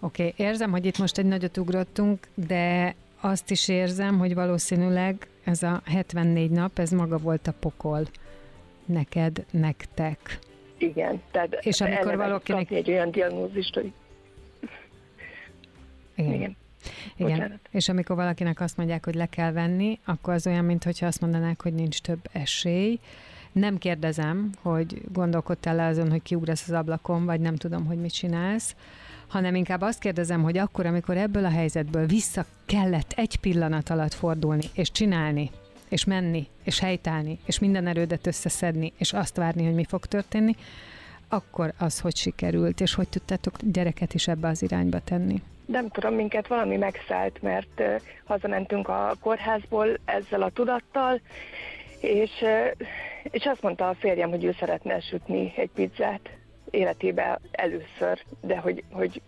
[0.00, 5.26] Oké, okay, érzem, hogy itt most egy nagyot ugrottunk, de azt is érzem, hogy valószínűleg
[5.44, 8.08] ez a 74 nap, ez maga volt a pokol.
[8.84, 10.38] Neked, nektek.
[10.78, 13.92] Igen, tehát És amikor valakinek- kapni egy olyan diagnózist, hogy
[16.14, 16.32] Igen.
[16.32, 16.56] igen.
[17.16, 17.30] Igen.
[17.30, 17.58] Bocsánat.
[17.70, 21.62] És amikor valakinek azt mondják, hogy le kell venni, akkor az olyan, mintha azt mondanák,
[21.62, 22.98] hogy nincs több esély.
[23.52, 28.76] Nem kérdezem, hogy gondolkodtál-e azon, hogy kiugrasz az ablakon, vagy nem tudom, hogy mit csinálsz,
[29.28, 34.14] hanem inkább azt kérdezem, hogy akkor, amikor ebből a helyzetből vissza kellett egy pillanat alatt
[34.14, 35.50] fordulni, és csinálni,
[35.88, 40.56] és menni, és helytállni, és minden erődet összeszedni, és azt várni, hogy mi fog történni,
[41.28, 45.42] akkor az, hogy sikerült, és hogy tudtátok gyereket is ebbe az irányba tenni.
[45.66, 51.20] Nem tudom, minket valami megszállt, mert uh, hazamentünk a kórházból ezzel a tudattal,
[52.00, 52.86] és, uh,
[53.22, 56.37] és azt mondta a férjem, hogy ő szeretne sütni egy pizzát.
[56.70, 59.22] Életében először, de hogy, hogy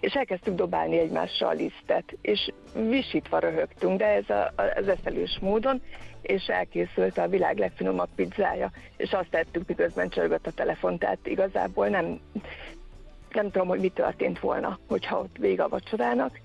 [0.00, 2.52] és elkezdtük dobálni egymással a lisztet, és
[2.88, 5.82] visítva röhögtünk, de ez a, az eszelős módon,
[6.22, 11.88] és elkészült a világ legfinomabb pizzája, és azt tettük, miközben csörgött a telefon, tehát igazából
[11.88, 12.20] nem,
[13.32, 16.40] nem tudom, hogy mi történt volna, hogyha ott vége a vacsorának,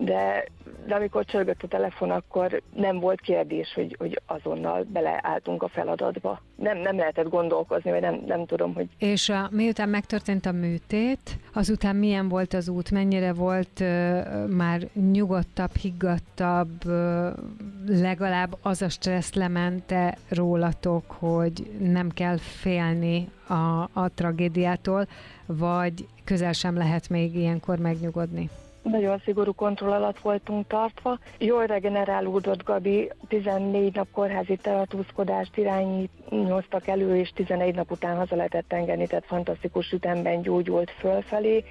[0.00, 0.44] de,
[0.86, 6.42] de amikor csörgött a telefon, akkor nem volt kérdés, hogy, hogy azonnal beleálltunk a feladatba.
[6.56, 8.88] Nem, nem lehetett gondolkozni, vagy nem, nem tudom, hogy...
[8.98, 14.80] És a, miután megtörtént a műtét, azután milyen volt az út, mennyire volt uh, már
[15.12, 17.28] nyugodtabb, higgadtabb, uh,
[17.86, 25.06] legalább az a stressz lemente rólatok, hogy nem kell félni a, a tragédiától,
[25.46, 28.50] vagy közel sem lehet még ilyenkor megnyugodni?
[28.82, 31.18] Nagyon szigorú kontroll alatt voltunk tartva.
[31.38, 38.72] Jól regenerálódott Gabi, 14 nap kórházi tartózkodást irányítottak elő, és 11 nap után haza lehetett
[38.72, 41.64] engedni, tehát fantasztikus ütemben gyógyult fölfelé.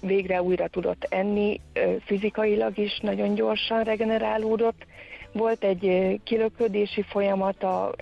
[0.00, 1.60] Végre újra tudott enni,
[2.04, 4.86] fizikailag is nagyon gyorsan regenerálódott.
[5.34, 7.94] Volt egy kilöködési folyamat a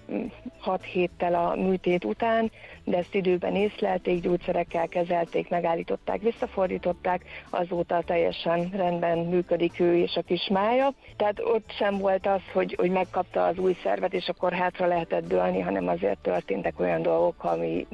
[0.61, 2.51] 6 héttel a műtét után,
[2.85, 10.23] de ezt időben észlelték, gyógyszerekkel kezelték, megállították, visszafordították, azóta teljesen rendben működik ő és a
[10.23, 10.92] kismája.
[11.16, 15.27] Tehát ott sem volt az, hogy, hogy megkapta az új szervet, és akkor hátra lehetett
[15.27, 17.87] dőlni, hanem azért történtek olyan dolgok, ami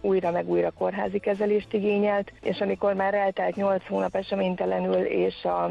[0.00, 5.70] újra meg újra kórházi kezelést igényelt, és amikor már eltelt 8 hónap eseménytelenül, és a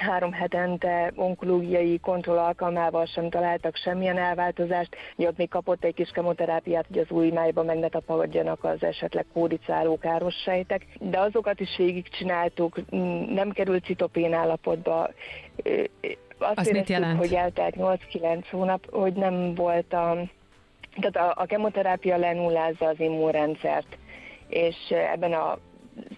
[0.00, 6.86] három hetente onkológiai kontroll alkalmával sem találtak semmilyen elváltozást, ott még kapott egy kis kemoterápiát,
[6.88, 11.76] hogy az új májba meg ne tapadjanak az esetleg kódicáló káros sejtek, de azokat is
[11.76, 12.90] végigcsináltuk,
[13.30, 15.10] nem került citopén állapotba,
[16.38, 17.18] azt, azt éreztük, jelent?
[17.18, 20.16] hogy eltelt 8-9 hónap, hogy nem volt a,
[21.00, 23.98] tehát a, a kemoterápia lenullázza az immunrendszert,
[24.48, 24.76] és
[25.12, 25.58] ebben a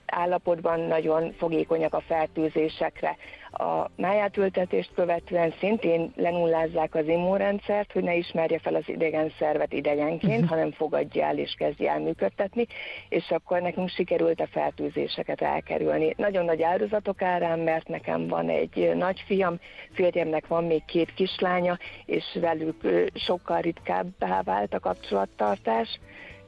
[0.06, 3.16] állapotban nagyon fogékonyak a fertőzésekre.
[3.52, 10.32] A májátültetést követően szintén lenullázzák az immunrendszert, hogy ne ismerje fel az idegen szervet idegenként,
[10.32, 10.48] uh-huh.
[10.48, 12.66] hanem fogadja el és kezdje el működtetni,
[13.08, 16.14] és akkor nekünk sikerült a fertőzéseket elkerülni.
[16.16, 19.58] Nagyon nagy áldozatok árán, mert nekem van egy nagyfiam,
[19.92, 26.00] férjemnek van még két kislánya, és velük sokkal ritkábbá vált a kapcsolattartás,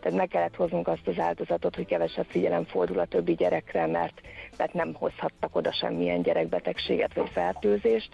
[0.05, 4.21] tehát meg kellett hoznunk azt az áldozatot, hogy kevesebb figyelem fordul a többi gyerekre, mert,
[4.57, 8.09] mert nem hozhattak oda semmilyen gyerekbetegséget vagy fertőzést.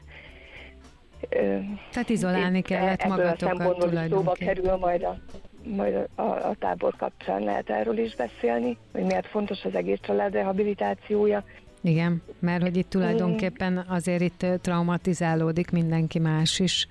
[1.90, 5.16] Tehát izolálni Itt kellett ebből magatokat a szempontból szóba kerül majd a
[5.64, 9.98] majd a, a, a tábor kapcsán lehet erről is beszélni, hogy miért fontos az egész
[10.03, 11.44] család rehabilitációja,
[11.83, 16.88] igen, mert hogy itt tulajdonképpen azért itt traumatizálódik mindenki más is.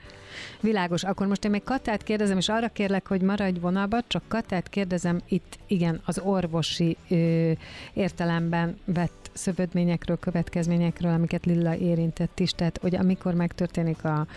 [0.61, 1.03] Világos.
[1.03, 5.21] Akkor most én még Katát kérdezem, és arra kérlek, hogy maradj vonalba, csak Katát kérdezem
[5.27, 7.51] itt, igen, az orvosi ö,
[7.93, 14.27] értelemben vett szövődményekről, következményekről, amiket Lilla érintett is, tehát hogy amikor megtörténik a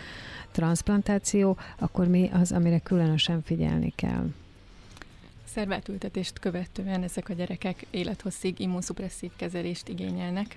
[0.50, 4.26] transplantáció, akkor mi az, amire különösen figyelni kell?
[5.54, 10.56] Szervátültetést követően ezek a gyerekek élethosszig immunszupresszív kezelést igényelnek.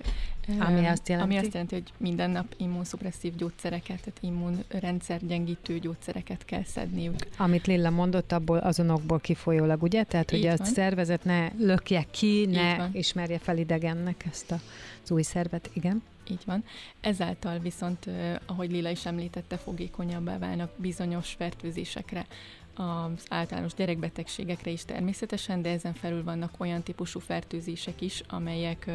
[0.58, 1.34] Ami azt jelenti?
[1.34, 7.14] Ami azt jelenti, hogy minden nap immunszupresszív gyógyszereket, tehát immunrendszer gyengítő gyógyszereket kell szedniük.
[7.36, 10.04] Amit Lilla mondott, abból azonokból kifolyólag, ugye?
[10.04, 14.50] Tehát, hogy a szervezet ne lökje ki, ne ismerje fel idegennek ezt
[15.02, 16.02] az új szervet, igen.
[16.30, 16.64] Így van.
[17.00, 18.08] Ezáltal viszont,
[18.46, 22.26] ahogy Lila is említette, fogékonyabbá válnak bizonyos fertőzésekre,
[22.76, 28.90] az általános gyerekbetegségekre is természetesen, de ezen felül vannak olyan típusú fertőzések is, amelyek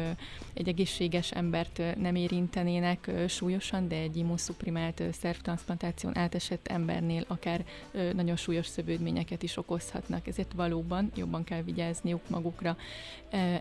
[0.54, 7.64] egy egészséges embert nem érintenének súlyosan, de egy immunszuprimált szervtransplantáción átesett embernél akár
[8.12, 10.26] nagyon súlyos szövődményeket is okozhatnak.
[10.26, 12.76] Ezért valóban jobban kell vigyázniuk magukra.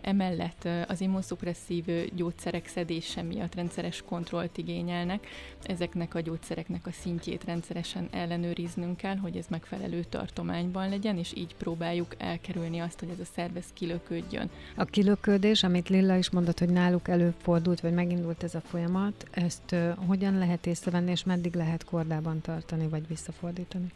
[0.02, 5.28] Emellett az immunszupresszív gyógyszerek szedése miatt rendszeres kontrollt igényelnek.
[5.64, 11.56] Ezeknek a gyógyszereknek a szintjét rendszeresen ellenőriznünk kell, hogy ez megfelelő tartományban legyen, és így
[11.56, 14.50] próbáljuk elkerülni azt, hogy ez a szervez kilöködjön.
[14.76, 19.72] A kilöködés, amit Lilla is mondott, hogy náluk előfordult, vagy megindult ez a folyamat, ezt
[19.72, 23.92] uh, hogyan lehet észrevenni, és meddig lehet kordában tartani, vagy visszafordítani?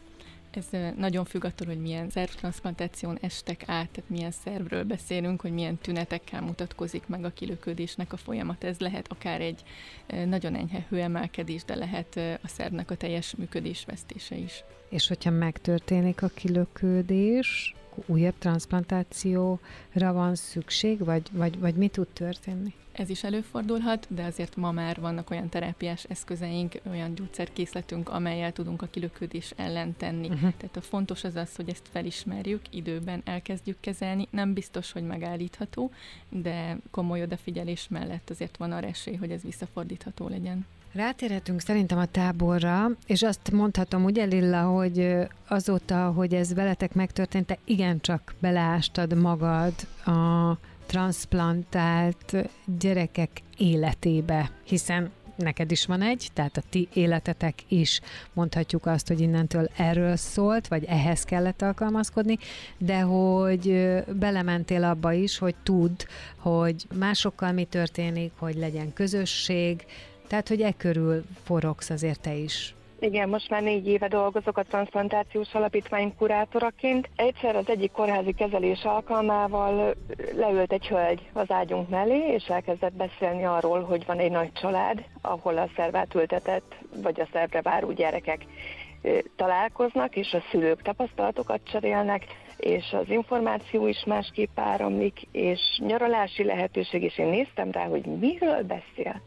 [0.56, 5.78] Ez nagyon függ attól, hogy milyen szervtransplantáción estek át, tehát milyen szervről beszélünk, hogy milyen
[5.78, 8.64] tünetekkel mutatkozik meg a kilöködésnek a folyamat.
[8.64, 9.62] Ez lehet akár egy
[10.26, 14.64] nagyon enyhe hőemelkedés, de lehet a szervnek a teljes működés vesztése is.
[14.88, 17.74] És hogyha megtörténik a kilöködés,
[18.06, 22.74] újabb transplantációra van szükség, vagy, vagy, vagy mi tud történni?
[22.98, 28.82] ez is előfordulhat, de azért ma már vannak olyan terápiás eszközeink, olyan gyógyszerkészletünk, amelyel tudunk
[28.82, 30.26] a kilöködés ellen tenni.
[30.26, 30.52] Uh-huh.
[30.56, 34.28] Tehát a fontos az az, hogy ezt felismerjük, időben elkezdjük kezelni.
[34.30, 35.90] Nem biztos, hogy megállítható,
[36.28, 40.66] de komoly odafigyelés mellett azért van arra esély, hogy ez visszafordítható legyen.
[40.96, 45.16] Rátérhetünk szerintem a táborra, és azt mondhatom ugye Lilla, hogy
[45.48, 50.52] azóta, hogy ez veletek megtörtént, te igencsak beleástad magad a
[50.86, 52.36] transplantált
[52.78, 58.00] gyerekek életébe, hiszen neked is van egy, tehát a ti életetek is.
[58.32, 62.38] Mondhatjuk azt, hogy innentől erről szólt, vagy ehhez kellett alkalmazkodni,
[62.78, 66.04] de hogy belementél abba is, hogy tudd,
[66.36, 69.84] hogy másokkal mi történik, hogy legyen közösség,
[70.26, 72.74] tehát, hogy e körül forogsz azért te is.
[72.98, 77.08] Igen, most már négy éve dolgozok a transplantációs alapítvány kurátoraként.
[77.16, 79.94] Egyszer az egyik kórházi kezelés alkalmával
[80.36, 85.04] leült egy hölgy az ágyunk mellé, és elkezdett beszélni arról, hogy van egy nagy család,
[85.20, 88.46] ahol a szervát ültetett, vagy a szervre váró gyerekek
[89.36, 92.24] találkoznak, és a szülők tapasztalatokat cserélnek,
[92.56, 98.62] és az információ is másképp áramlik, és nyaralási lehetőség, és én néztem rá, hogy miről
[98.62, 99.22] beszél.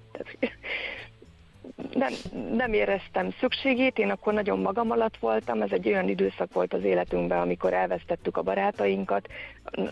[1.94, 2.14] Nem,
[2.56, 6.84] nem éreztem szükségét, én akkor nagyon magam alatt voltam, ez egy olyan időszak volt az
[6.84, 9.28] életünkben, amikor elvesztettük a barátainkat,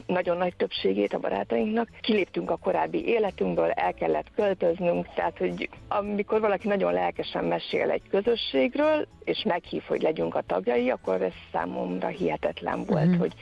[0.06, 6.40] nagyon nagy többségét a barátainknak, kiléptünk a korábbi életünkből, el kellett költöznünk, tehát hogy amikor
[6.40, 12.08] valaki nagyon lelkesen mesél egy közösségről, és meghív, hogy legyünk a tagjai, akkor ez számomra
[12.08, 13.20] hihetetlen volt, uh-huh.
[13.20, 13.34] hogy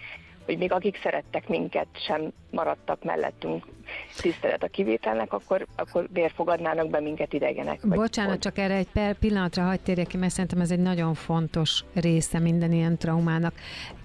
[0.45, 3.65] hogy még akik szerettek minket, sem maradtak mellettünk
[4.17, 7.79] tisztelet a kivételnek, akkor, akkor miért fogadnának be minket idegenek?
[7.81, 8.39] Vagy Bocsánat, hogy...
[8.39, 12.39] csak erre egy per pillanatra hagyd térjek ki, mert szerintem ez egy nagyon fontos része
[12.39, 13.53] minden ilyen traumának.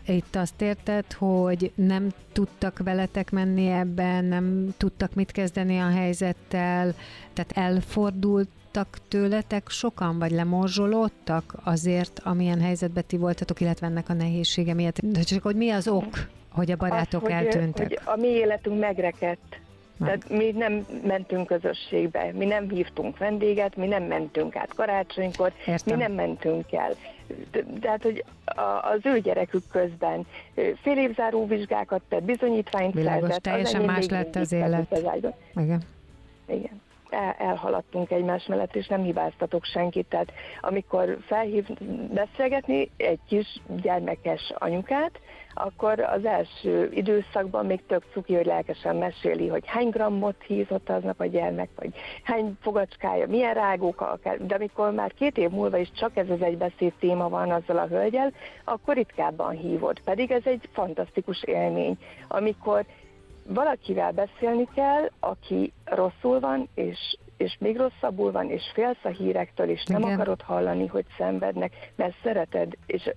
[0.07, 6.95] Itt azt érted, hogy nem tudtak veletek menni ebben, nem tudtak mit kezdeni a helyzettel,
[7.33, 8.49] tehát elfordult
[9.09, 14.99] tőletek sokan, vagy lemorzsolódtak azért, amilyen helyzetben ti voltatok, illetve ennek a nehézsége miatt?
[15.03, 17.87] De csak hogy mi az ok, hogy a barátok az, eltűntek?
[17.89, 19.59] Hogy a mi életünk megrekedt.
[20.05, 25.97] Tehát mi nem mentünk közösségbe, mi nem hívtunk vendéget, mi nem mentünk át karácsonykor, Értem.
[25.97, 26.95] mi nem mentünk el.
[27.81, 28.25] Tehát, hogy
[28.95, 33.43] az ő gyerekük közben fél évzáró vizsgákat tett, bizonyítványt Világos, szerzett.
[33.43, 34.99] teljesen más lett az élet.
[35.55, 35.83] Igen.
[36.47, 36.81] Igen el,
[37.39, 40.07] elhaladtunk egymás mellett, és nem hibáztatok senkit.
[40.09, 41.67] Tehát amikor felhív
[42.15, 45.21] beszélgetni egy kis gyermekes anyukát,
[45.55, 51.21] akkor az első időszakban még tök cuki, hogy lelkesen meséli, hogy hány grammot hízott aznap
[51.21, 51.93] a gyermek, vagy
[52.23, 56.59] hány fogacskája, milyen rágók, de amikor már két év múlva is csak ez az egy
[56.59, 58.33] beszéd téma van azzal a hölgyel,
[58.65, 60.01] akkor ritkábban hívod.
[60.01, 62.85] Pedig ez egy fantasztikus élmény, amikor
[63.55, 69.69] valakivel beszélni kell, aki rosszul van, és, és még rosszabbul van, és félsz a hírektől,
[69.69, 70.13] és nem Igen.
[70.13, 73.11] akarod hallani, hogy szenvednek, mert szereted, és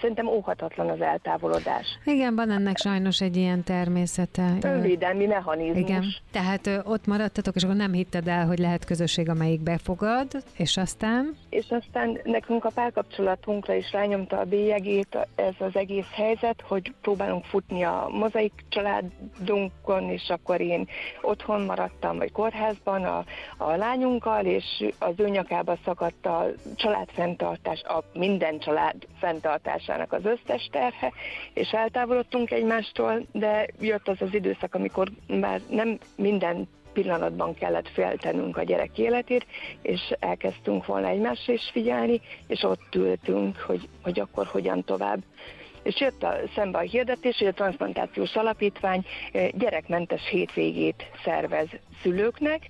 [0.00, 1.86] szerintem óhatatlan az eltávolodás.
[2.04, 4.56] Igen, van ennek sajnos egy ilyen természete.
[4.62, 5.78] Önvédelmi mechanizmus.
[5.78, 10.26] Igen, tehát ö, ott maradtatok, és akkor nem hitted el, hogy lehet közösség, amelyik befogad,
[10.56, 11.36] és aztán?
[11.50, 17.44] És aztán nekünk a párkapcsolatunkra is rányomta a bélyegét ez az egész helyzet, hogy próbálunk
[17.44, 20.88] futni a mozaik családunkon, és akkor én
[21.22, 23.24] otthon maradtam, vagy kórházban a,
[23.56, 30.24] a lányunkkal, és az ő nyakába szakadt a családfenntartás, a minden család fenntartás hatásának az
[30.24, 31.12] összes terhe,
[31.54, 38.56] és eltávolodtunk egymástól, de jött az az időszak, amikor már nem minden pillanatban kellett féltenünk
[38.56, 39.46] a gyerek életét,
[39.82, 45.22] és elkezdtünk volna egymásra is figyelni, és ott ültünk, hogy, hogy akkor hogyan tovább.
[45.82, 51.68] És jött a, szembe a hirdetés, hogy a Transplantációs Alapítvány eh, gyerekmentes hétvégét szervez
[52.02, 52.66] szülőknek,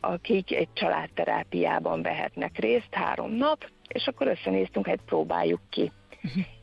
[0.00, 5.92] akik egy családterápiában vehetnek részt három nap, és akkor összenéztünk, hogy próbáljuk ki.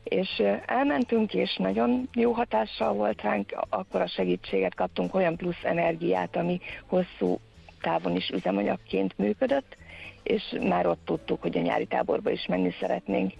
[0.04, 6.36] És elmentünk, és nagyon jó hatással volt ránk, akkor a segítséget kaptunk, olyan plusz energiát,
[6.36, 7.40] ami hosszú
[7.80, 9.76] távon is üzemanyagként működött,
[10.22, 13.32] és már ott tudtuk, hogy a nyári táborba is menni szeretnénk.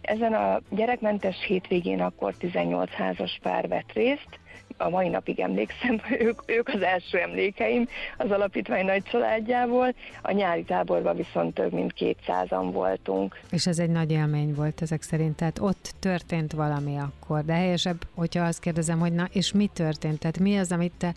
[0.00, 4.38] Ezen a gyerekmentes hétvégén akkor 18 házas pár vett részt,
[4.80, 10.62] a mai napig emlékszem, ők, ők az első emlékeim az alapítvány nagy családjából, a nyári
[10.62, 13.40] táborban viszont több mint 200-an voltunk.
[13.50, 18.00] És ez egy nagy élmény volt ezek szerint, tehát ott történt valami akkor, de helyesebb,
[18.14, 21.14] hogyha azt kérdezem, hogy na, és mi történt, tehát mi az, amit te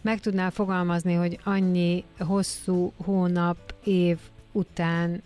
[0.00, 4.18] meg tudnál fogalmazni, hogy annyi hosszú hónap, év
[4.52, 5.22] után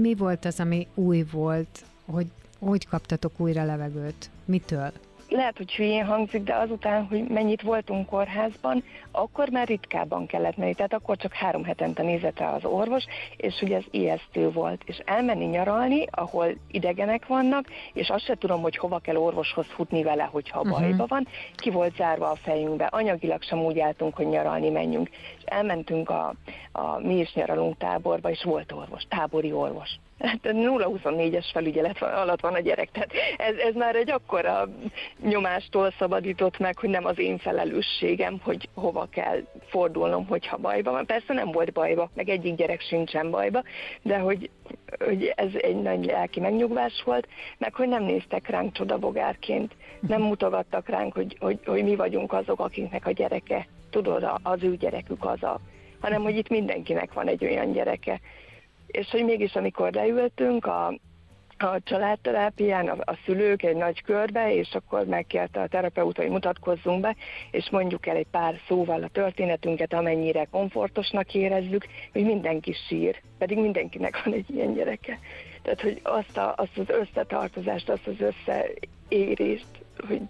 [0.00, 2.26] mi volt az, ami új volt, hogy
[2.64, 4.30] hogy kaptatok újra levegőt?
[4.44, 4.92] Mitől?
[5.34, 10.74] Lehet, hogy hülyén hangzik, de azután, hogy mennyit voltunk kórházban, akkor már ritkábban kellett menni,
[10.74, 13.04] tehát akkor csak három hetente nézett rá az orvos,
[13.36, 14.82] és hogy ez ijesztő volt.
[14.84, 20.02] És elmenni nyaralni, ahol idegenek vannak, és azt se tudom, hogy hova kell orvoshoz futni
[20.02, 20.80] vele, hogyha uh-huh.
[20.80, 25.08] bajba van, ki volt zárva a fejünkbe, anyagilag sem úgy álltunk, hogy nyaralni menjünk.
[25.08, 26.34] És elmentünk a,
[26.76, 29.90] a mi is nyaralunk táborba, és volt orvos, tábori orvos.
[30.18, 34.68] Hát 0-24-es felügyelet alatt van a gyerek, tehát ez, ez már egy akkora
[35.22, 41.06] nyomástól szabadított meg, hogy nem az én felelősségem, hogy hova kell fordulnom, hogyha bajba van.
[41.06, 43.62] Persze nem volt bajba, meg egyik gyerek sincsen bajba,
[44.02, 44.50] de hogy,
[44.98, 50.88] hogy ez egy nagy lelki megnyugvás volt, meg hogy nem néztek ránk csodabogárként, nem mutogattak
[50.88, 55.42] ránk, hogy, hogy, hogy mi vagyunk azok, akiknek a gyereke, tudod, az ő gyerekük az
[55.42, 55.60] a,
[56.04, 58.20] hanem hogy itt mindenkinek van egy olyan gyereke,
[58.86, 60.86] és hogy mégis amikor leültünk a,
[61.58, 67.00] a családterápián, a, a szülők egy nagy körbe, és akkor megkérte a terapeuta, hogy mutatkozzunk
[67.00, 67.16] be,
[67.50, 73.58] és mondjuk el egy pár szóval a történetünket, amennyire komfortosnak érezzük, hogy mindenki sír, pedig
[73.58, 75.18] mindenkinek van egy ilyen gyereke.
[75.62, 79.66] Tehát, hogy azt, a, azt az összetartozást, azt az összeérést,
[80.08, 80.20] hogy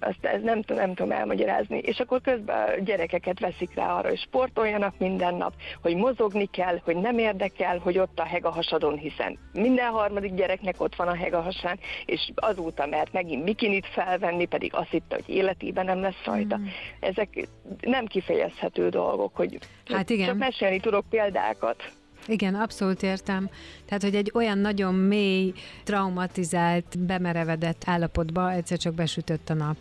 [0.00, 1.78] azt ez nem, nem tudom elmagyarázni.
[1.78, 6.80] És akkor közben a gyerekeket veszik rá arra, hogy sportoljanak minden nap, hogy mozogni kell,
[6.84, 11.08] hogy nem érdekel, hogy ott a heg a hasadon, hiszen minden harmadik gyereknek ott van
[11.08, 15.84] a heg a hasán, és azóta mert megint bikinit felvenni, pedig azt hitte, hogy életében
[15.84, 16.56] nem lesz rajta.
[16.56, 16.64] Mm.
[17.00, 17.48] Ezek
[17.80, 20.26] nem kifejezhető dolgok, hogy hát igen.
[20.26, 21.82] csak mesélni tudok példákat.
[22.26, 23.50] Igen, abszolút értem.
[23.84, 25.52] Tehát, hogy egy olyan nagyon mély,
[25.84, 29.76] traumatizált, bemerevedett állapotba egyszer csak besütött a nap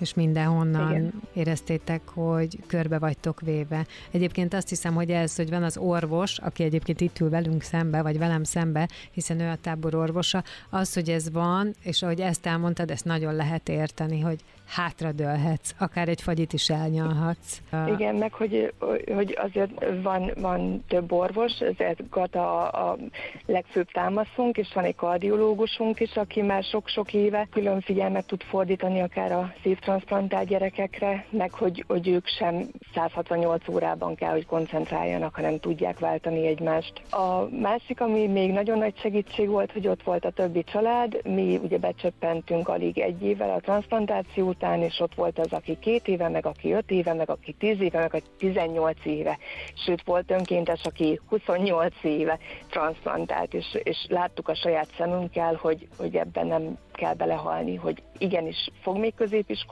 [0.00, 1.12] és mindenhonnan Igen.
[1.32, 3.86] éreztétek, hogy körbe vagytok véve.
[4.10, 8.02] Egyébként azt hiszem, hogy ez, hogy van az orvos, aki egyébként itt ül velünk szembe,
[8.02, 12.46] vagy velem szembe, hiszen ő a tábor orvosa, az, hogy ez van, és ahogy ezt
[12.46, 14.40] elmondtad, ezt nagyon lehet érteni, hogy
[14.70, 17.60] hátradőlhetsz, akár egy fagyit is elnyalhatsz.
[17.86, 18.72] Igen, meg hogy,
[19.14, 19.70] hogy azért
[20.02, 22.96] van, van több orvos, ezért Gata a, a
[23.46, 29.00] legfőbb támaszunk, és van egy kardiológusunk is, aki már sok-sok éve külön figyelmet tud fordítani
[29.00, 29.54] akár a
[29.90, 36.46] szívtranszplantált gyerekekre, meg hogy, hogy ők sem 168 órában kell, hogy koncentráljanak, hanem tudják váltani
[36.46, 36.92] egymást.
[37.10, 41.60] A másik, ami még nagyon nagy segítség volt, hogy ott volt a többi család, mi
[41.62, 46.28] ugye becsöppentünk alig egy évvel a transplantációt, után, és ott volt az, aki két éve,
[46.28, 49.38] meg aki öt éve, meg aki tíz éve, meg aki 18 éve.
[49.74, 52.38] Sőt, volt önkéntes, aki 28 éve
[52.70, 58.70] transplantált, és, és láttuk a saját szemünkkel, hogy, hogy ebben nem kell belehalni, hogy igenis
[58.80, 59.14] fog még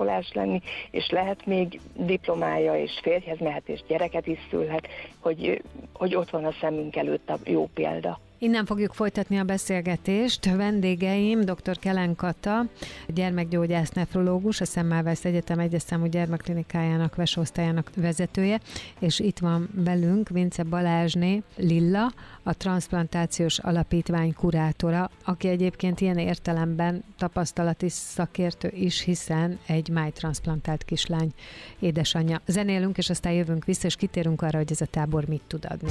[0.09, 4.89] középiskolás lenni, és lehet még diplomája, és férjhez mehet, és gyereket is szülhet,
[5.21, 8.21] hogy, hogy ott van a szemünk előtt a jó példa.
[8.41, 10.55] Innen fogjuk folytatni a beszélgetést.
[10.57, 11.79] Vendégeim dr.
[11.79, 12.65] Kelen Kata,
[13.07, 18.61] gyermekgyógyász nefrológus, a Szemmelweis Egyetem egyes számú gyermekklinikájának vesosztályának vezetője,
[18.99, 22.13] és itt van velünk Vince Balázsné Lilla,
[22.43, 31.33] a Transplantációs Alapítvány kurátora, aki egyébként ilyen értelemben tapasztalati szakértő is, hiszen egy májtransplantált kislány
[31.79, 32.41] édesanyja.
[32.47, 35.91] Zenélünk, és aztán jövünk vissza, és kitérünk arra, hogy ez a tábor mit tud adni.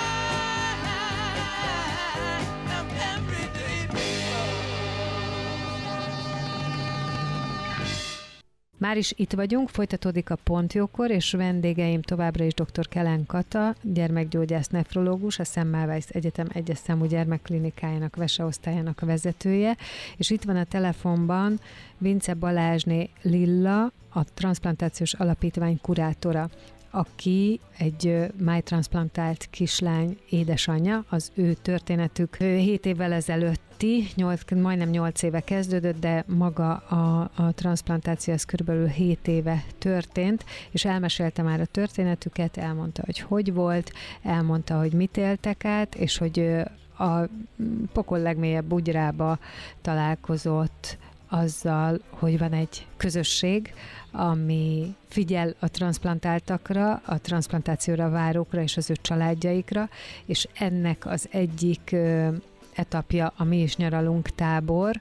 [8.81, 12.87] Már is itt vagyunk, folytatódik a Pontjókor, és vendégeim továbbra is dr.
[12.87, 19.77] Kelen Kata, gyermekgyógyász nefrológus, a Semmelweis Egyetem egyes számú gyermekklinikájának veseosztályának vezetője,
[20.17, 21.59] és itt van a telefonban
[21.97, 26.49] Vince Balázsné Lilla, a Transplantációs Alapítvány kurátora
[26.91, 32.35] aki egy májtransplantált kislány édesanyja, az ő történetük.
[32.35, 38.87] 7 évvel ezelőtti, 8, majdnem 8 éve kezdődött, de maga a, a transplantáció az körülbelül
[38.87, 45.17] 7 éve történt, és elmesélte már a történetüket, elmondta, hogy hogy volt, elmondta, hogy mit
[45.17, 46.63] éltek át, és hogy
[46.97, 47.27] a
[47.93, 49.39] pokol legmélyebb bugyrába
[49.81, 50.97] találkozott
[51.31, 53.73] azzal, hogy van egy közösség,
[54.11, 59.89] ami figyel a transplantáltakra, a transplantációra várókra és az ő családjaikra,
[60.25, 61.95] és ennek az egyik
[62.73, 64.99] etapja a Mi is nyaralunk tábor,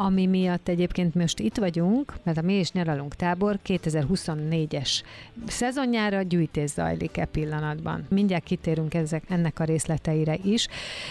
[0.00, 4.90] ami miatt egyébként most itt vagyunk, mert a Mi és Nyaralunk tábor 2024-es
[5.46, 8.06] szezonjára gyűjtés zajlik e pillanatban.
[8.08, 10.68] Mindjárt kitérünk ezek, ennek a részleteire is,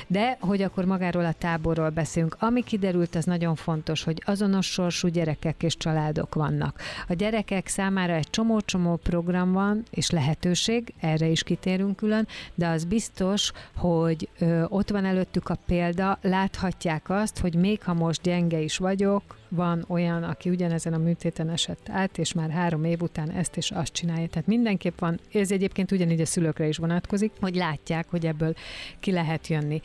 [0.07, 2.35] de hogy akkor magáról a táborról beszélünk.
[2.39, 6.79] Ami kiderült, az nagyon fontos, hogy azonos sorsú gyerekek és családok vannak.
[7.07, 12.85] A gyerekek számára egy csomó-csomó program van, és lehetőség, erre is kitérünk külön, de az
[12.85, 18.59] biztos, hogy ö, ott van előttük a példa, láthatják azt, hogy még ha most gyenge
[18.59, 23.31] is vagyok, van olyan, aki ugyanezen a műtéten esett át, és már három év után
[23.31, 24.27] ezt és azt csinálja.
[24.27, 28.53] Tehát mindenképp van, ez egyébként ugyanígy a szülőkre is vonatkozik, hogy látják, hogy ebből
[28.99, 29.81] ki lehet jönni.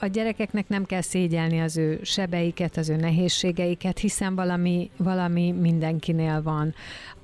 [0.00, 6.42] A gyerekeknek nem kell szégyelni az ő sebeiket, az ő nehézségeiket, hiszen valami, valami mindenkinél
[6.42, 6.74] van.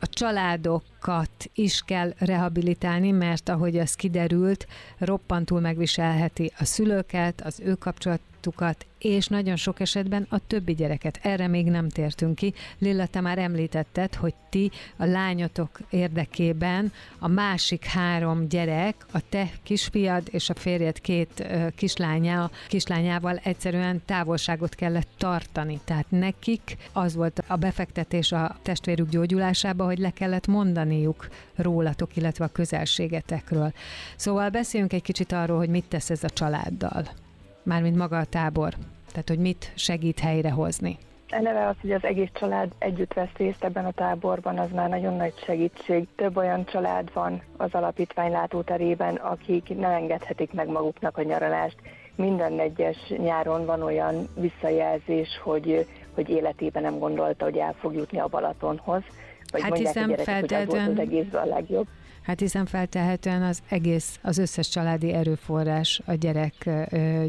[0.01, 4.67] A családokat is kell rehabilitálni, mert ahogy az kiderült,
[4.99, 11.19] roppantul megviselheti a szülőket, az ő kapcsolat családtukat, és nagyon sok esetben a többi gyereket.
[11.23, 12.55] Erre még nem tértünk ki.
[12.79, 19.51] Lilla, te már említetted, hogy ti a lányotok érdekében a másik három gyerek, a te
[19.63, 25.81] kisfiad és a férjed két kislánya, kislányával egyszerűen távolságot kellett tartani.
[25.85, 32.45] Tehát nekik az volt a befektetés a testvérük gyógyulásába, hogy le kellett mondaniuk rólatok, illetve
[32.45, 33.73] a közelségetekről.
[34.17, 37.27] Szóval beszéljünk egy kicsit arról, hogy mit tesz ez a családdal
[37.69, 38.73] mármint maga a tábor?
[39.11, 40.99] Tehát, hogy mit segít helyrehozni?
[41.29, 45.17] Eleve az, hogy az egész család együtt vesz részt ebben a táborban, az már nagyon
[45.17, 46.07] nagy segítség.
[46.17, 51.77] Több olyan család van az alapítvány látóterében, akik nem engedhetik meg maguknak a nyaralást.
[52.15, 58.19] Minden egyes nyáron van olyan visszajelzés, hogy, hogy életében nem gondolta, hogy el fog jutni
[58.19, 59.03] a Balatonhoz.
[59.51, 61.87] Vagy hát mondják hiszen a gyerekek, hogy az volt az egészben a legjobb.
[62.29, 66.71] Hát hiszen feltehetően az egész, az összes családi erőforrás a gyerek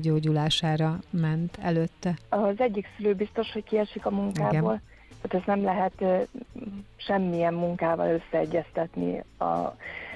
[0.02, 2.18] gyógyulására ment előtte.
[2.30, 4.54] Az egyik szülő biztos, hogy kiesik a munkából.
[4.54, 4.82] Igen.
[5.22, 6.28] Tehát ez nem lehet
[6.96, 9.44] semmilyen munkával összeegyeztetni a,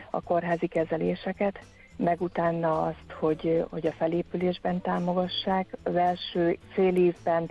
[0.09, 1.59] a kórházi kezeléseket,
[1.95, 5.77] meg utána azt, hogy, hogy a felépülésben támogassák.
[5.83, 7.49] Az első fél évben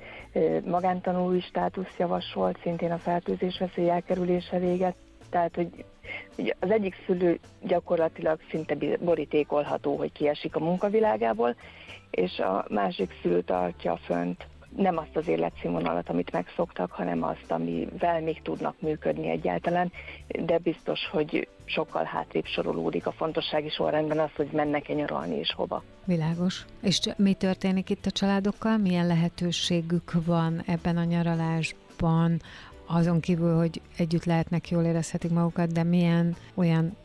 [0.64, 4.94] magántanulói státusz javasolt, szintén a fertőzés veszély elkerülése véget,
[5.30, 5.84] tehát hogy
[6.36, 11.56] Ugye az egyik szülő gyakorlatilag szinte borítékolható, hogy kiesik a munkavilágából,
[12.10, 14.46] és a másik szülő tartja fönt
[14.76, 19.92] nem azt az életszínvonalat, amit megszoktak, hanem azt, amivel még tudnak működni egyáltalán,
[20.28, 25.82] de biztos, hogy sokkal hátrébb sorolódik a fontossági sorrendben az, hogy mennek-e nyaralni és hova.
[26.04, 26.64] Világos.
[26.82, 28.76] És mi történik itt a családokkal?
[28.76, 32.40] Milyen lehetőségük van ebben a nyaralásban
[32.86, 36.96] azon kívül, hogy együtt lehetnek, jól érezhetik magukat, de milyen olyan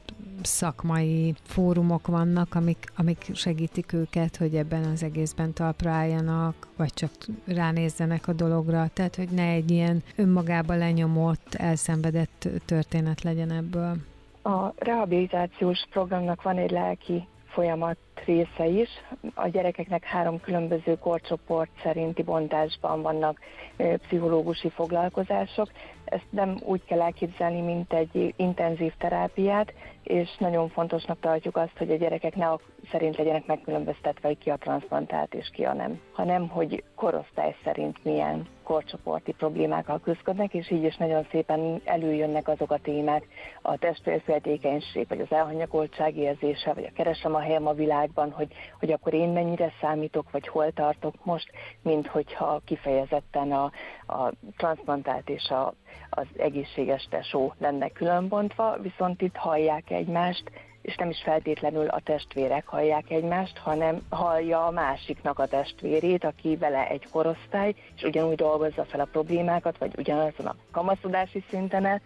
[0.41, 7.11] szakmai fórumok vannak, amik, amik segítik őket, hogy ebben az egészben talpra álljanak, vagy csak
[7.45, 13.95] ránézzenek a dologra, tehát hogy ne egy ilyen önmagába lenyomott, elszenvedett történet legyen ebből.
[14.43, 17.27] A rehabilitációs programnak van egy lelki
[17.57, 18.89] folyamat része is.
[19.33, 23.39] A gyerekeknek három különböző korcsoport szerinti bontásban vannak
[23.77, 25.71] pszichológusi foglalkozások.
[26.09, 31.91] Ezt nem úgy kell elképzelni, mint egy intenzív terápiát, és nagyon fontosnak tartjuk azt, hogy
[31.91, 32.47] a gyerekek ne
[32.91, 38.03] szerint legyenek megkülönböztetve, hogy ki a transplantált és ki a nem, hanem hogy korosztály szerint
[38.03, 43.27] milyen korcsoporti problémákkal küzdködnek, és így is nagyon szépen előjönnek azok a témák,
[43.61, 48.91] a testvérféltékenység, vagy az elhanyagoltság érzése, vagy a keresem a helyem a világban, hogy, hogy
[48.91, 51.51] akkor én mennyire számítok, vagy hol tartok most,
[51.81, 53.71] mint hogyha kifejezetten a,
[54.07, 55.73] a transplantált és a,
[56.09, 62.67] az egészséges tesó lenne különbontva, viszont itt hallják egymást, és nem is feltétlenül a testvérek
[62.67, 68.85] hallják egymást, hanem hallja a másiknak a testvérét, aki vele egy korosztály, és ugyanúgy dolgozza
[68.85, 72.01] fel a problémákat, vagy ugyanazon a kamaszodási szinten,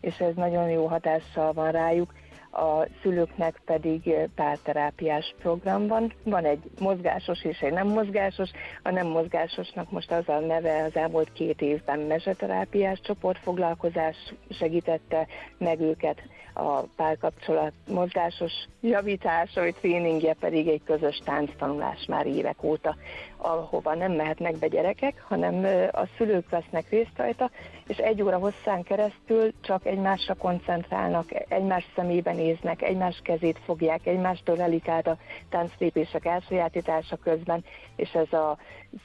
[0.00, 2.12] és ez nagyon jó hatással van rájuk
[2.50, 6.12] a szülőknek pedig párterápiás program van.
[6.22, 8.50] Van egy mozgásos és egy nem mozgásos.
[8.82, 14.16] A nem mozgásosnak most az a neve az elmúlt két évben mezőterápiás csoportfoglalkozás
[14.50, 15.26] segítette
[15.58, 16.22] meg őket
[16.56, 22.96] a párkapcsolat mozgásos javítása, vagy tréningje pedig egy közös tánctanulás már évek óta,
[23.36, 27.50] ahova nem mehetnek be gyerekek, hanem a szülők vesznek részt rajta,
[27.86, 34.60] és egy óra hosszán keresztül csak egymásra koncentrálnak, egymás szemébe néznek, egymás kezét fogják, egymástól
[34.60, 37.64] elik át a tánclépések elsajátítása közben,
[37.96, 38.58] és ez a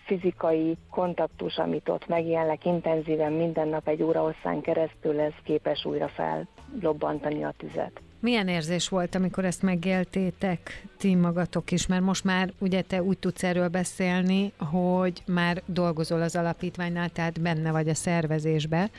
[0.05, 6.07] fizikai kontaktus, amit ott megjelennek intenzíven minden nap egy óra hosszán keresztül, ez képes újra
[6.07, 6.47] fel
[6.81, 8.01] lobbantani a tüzet.
[8.19, 11.87] Milyen érzés volt, amikor ezt megéltétek ti magatok is?
[11.87, 17.41] Mert most már ugye te úgy tudsz erről beszélni, hogy már dolgozol az alapítványnál, tehát
[17.41, 18.89] benne vagy a szervezésbe,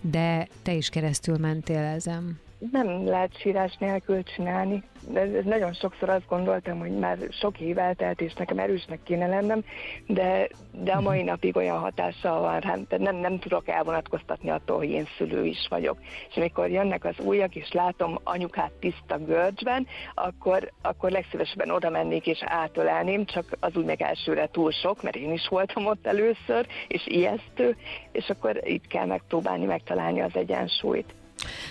[0.00, 4.82] de te is keresztül mentél ezen nem lehet sírás nélkül csinálni.
[5.14, 9.64] Ez nagyon sokszor azt gondoltam, hogy már sok év eltelt, és nekem erősnek kéne lennem,
[10.06, 11.26] de, de a mai mhm.
[11.26, 15.66] napig olyan hatással van rám, tehát nem, nem tudok elvonatkoztatni attól, hogy én szülő is
[15.68, 15.98] vagyok.
[16.28, 22.26] És amikor jönnek az újak, és látom anyukát tiszta görcsben, akkor, akkor legszívesebben oda mennék
[22.26, 26.66] és átölelném, csak az úgy meg elsőre túl sok, mert én is voltam ott először,
[26.88, 27.76] és ijesztő,
[28.12, 31.14] és akkor itt kell megpróbálni megtalálni az egyensúlyt.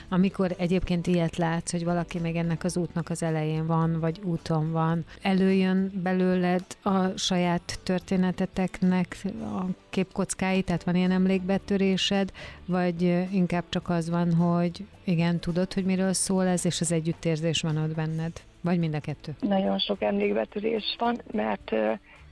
[0.09, 4.71] Amikor egyébként ilyet látsz, hogy valaki még ennek az útnak az elején van, vagy úton
[4.71, 12.31] van, előjön belőled a saját történeteteknek a képkockái, tehát van ilyen emlékbetörésed,
[12.65, 13.01] vagy
[13.31, 17.77] inkább csak az van, hogy igen, tudod, hogy miről szól ez, és az együttérzés van
[17.77, 18.31] ott benned?
[18.61, 19.35] Vagy mind a kettő?
[19.39, 21.71] Nagyon sok emlékbetörés van, mert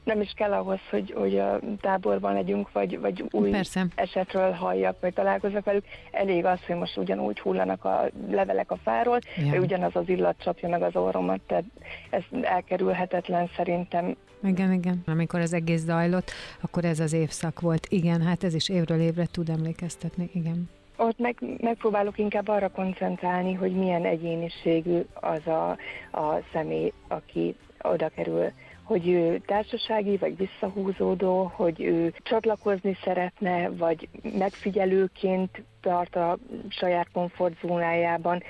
[0.10, 3.86] nem is kell ahhoz, hogy, hogy a táborban legyünk, vagy, vagy új Persze.
[3.96, 5.86] esetről halljak, vagy találkozok velük.
[6.12, 9.50] Elég az, hogy most ugyanúgy hullanak a levelek a fáról, ja.
[9.50, 11.64] vagy ugyanaz az illat csapja meg az orromat, tehát
[12.10, 14.16] ez elkerülhetetlen szerintem.
[14.44, 15.04] Igen, igen.
[15.08, 16.32] Amikor az egész zajlott,
[16.62, 17.88] akkor ez az évszak volt.
[17.90, 20.70] Igen, hát ez is évről évre tud emlékeztetni, igen
[21.02, 25.70] ott meg, megpróbálok inkább arra koncentrálni, hogy milyen egyéniségű az a,
[26.12, 28.52] a személy, aki oda kerül
[28.90, 36.38] hogy ő társasági vagy visszahúzódó, hogy ő csatlakozni szeretne, vagy megfigyelőként tart a
[36.70, 38.44] saját komfortzónájában,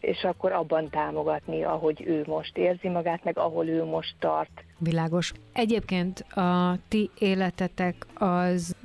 [0.00, 4.64] és akkor abban támogatni, ahogy ő most érzi magát, meg ahol ő most tart.
[4.78, 5.32] Világos.
[5.52, 8.76] Egyébként a ti életetek az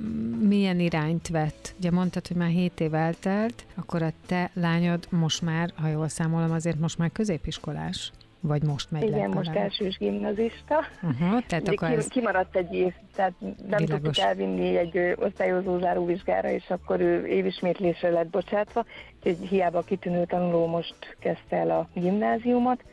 [0.48, 1.74] milyen irányt vett?
[1.78, 6.08] Ugye mondtad, hogy már 7 év eltelt, akkor a te lányod most már, ha jól
[6.08, 8.12] számolom, azért most már középiskolás.
[8.40, 10.78] Vagy most megy Igen, most elsős gimnazista.
[11.02, 12.06] Uh-huh, tehát akkor ez...
[12.06, 13.88] Kimaradt egy év, tehát nem Világos.
[13.88, 18.84] tudtuk elvinni egy osztályozó záróvizsgára, és akkor ő évismétlésre lett bocsátva,
[19.16, 22.84] úgyhogy hiába kitűnő tanuló most kezdte el a gimnáziumot,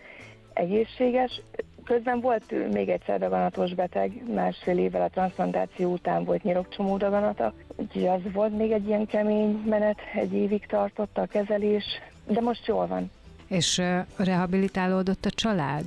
[0.54, 1.42] egészséges.
[1.84, 8.08] Közben volt még egyszer daganatos beteg, másfél évvel a transplantáció után volt nyirokcsomó daganata, úgyhogy
[8.08, 11.84] az volt még egy ilyen kemény menet, egy évig tartott a kezelés,
[12.28, 13.12] de most jól van.
[13.56, 13.82] És
[14.16, 15.84] rehabilitálódott a család?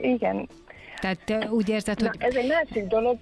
[0.00, 0.48] Igen.
[1.00, 2.18] Tehát te úgy érzed, hogy...
[2.18, 3.18] Na, ez egy másik dolog,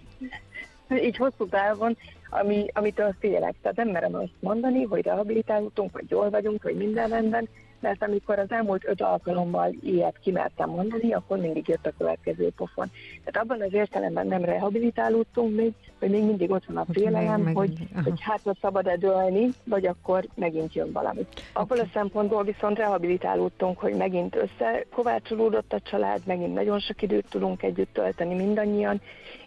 [1.02, 1.96] így hosszú távon,
[2.30, 3.54] ami, amitől félek.
[3.62, 7.48] Tehát nem merem azt mondani, hogy rehabilitálódtunk, vagy jól vagyunk, vagy minden rendben,
[7.80, 12.90] mert amikor az elmúlt öt alkalommal ilyet kimertem mondani, akkor mindig jött a következő pofon.
[13.24, 17.72] Tehát abban az értelemben nem rehabilitálódtunk még, hogy még mindig ott van a félelem, hogy,
[17.94, 21.26] meg, hogy hát vagy szabad-e dőlni, vagy akkor megint jön valami.
[21.54, 21.78] Okay.
[21.78, 27.92] A szempontból viszont rehabilitálódtunk, hogy megint összekovácsolódott a család, megint nagyon sok időt tudunk együtt
[27.92, 29.00] tölteni mindannyian.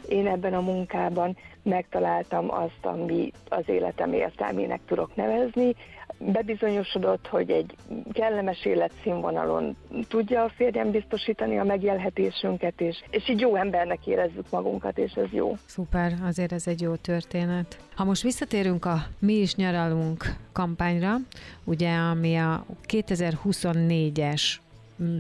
[0.08, 5.76] Én ebben a munkában megtaláltam azt, ami az életem értelmének tudok nevezni,
[6.20, 7.76] bebizonyosodott, hogy egy
[8.12, 9.76] kellemes életszínvonalon
[10.08, 15.32] tudja a férjem biztosítani a megélhetésünket, és, és így jó embernek érezzük magunkat, és ez
[15.32, 15.58] jó.
[15.66, 17.78] Szuper, azért ez egy jó történet.
[17.96, 21.16] Ha most visszatérünk a Mi is nyaralunk kampányra,
[21.64, 24.42] ugye ami a 2024-es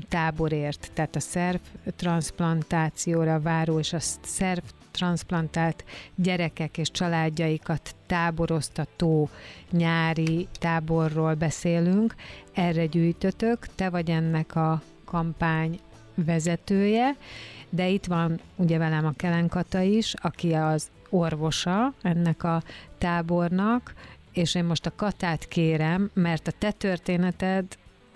[0.09, 1.59] táborért, tehát a szerv
[1.95, 5.83] transplantációra váró és a szerv transplantált
[6.15, 9.29] gyerekek és családjaikat táboroztató
[9.71, 12.15] nyári táborról beszélünk.
[12.53, 15.79] Erre gyűjtötök, te vagy ennek a kampány
[16.15, 17.15] vezetője,
[17.69, 22.63] de itt van ugye velem a Kelenkata is, aki az orvosa ennek a
[22.97, 23.93] tábornak,
[24.33, 27.65] és én most a Katát kérem, mert a te történeted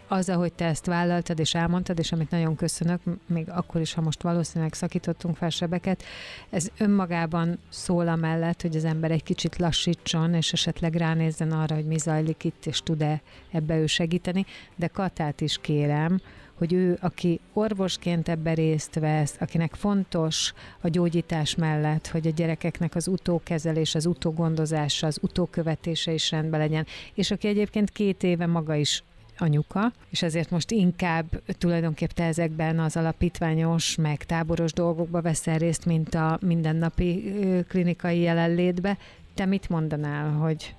[0.08, 4.02] az, ahogy te ezt vállaltad és elmondtad, és amit nagyon köszönök, még akkor is, ha
[4.02, 6.04] most valószínűleg szakítottunk fel sebeket,
[6.50, 11.86] ez önmagában szól amellett, hogy az ember egy kicsit lassítson, és esetleg ránézzen arra, hogy
[11.86, 14.46] mi zajlik itt, és tud-e ebbe ő segíteni,
[14.76, 16.22] de Katát is kérem,
[16.54, 22.96] hogy ő, aki orvosként ebbe részt vesz, akinek fontos a gyógyítás mellett, hogy a gyerekeknek
[22.96, 28.76] az utókezelés, az utógondozása, az utókövetése is rendben legyen, és aki egyébként két éve maga
[28.76, 29.04] is
[29.38, 36.16] anyuka, és ezért most inkább tulajdonképpen ezekben az alapítványos, meg táboros dolgokba veszel részt, mint
[36.16, 37.34] a mindennapi
[37.68, 38.98] klinikai jelenlétbe.
[39.34, 40.76] Te mit mondanál, hogy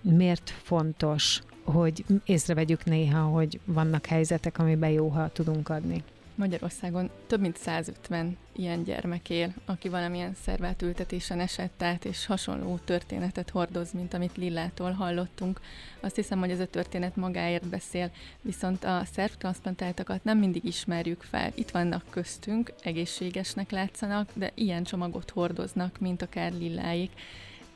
[0.00, 6.02] miért fontos, hogy észrevegyük néha, hogy vannak helyzetek, amiben jó, ha tudunk adni?
[6.38, 13.50] Magyarországon több mint 150 ilyen gyermek él, aki valamilyen szervátültetésen esett át, és hasonló történetet
[13.50, 15.60] hordoz, mint amit Lillától hallottunk.
[16.00, 18.10] Azt hiszem, hogy ez a történet magáért beszél,
[18.40, 21.52] viszont a szervtranszplantáltakat nem mindig ismerjük fel.
[21.54, 27.10] Itt vannak köztünk, egészségesnek látszanak, de ilyen csomagot hordoznak, mint akár Lilláik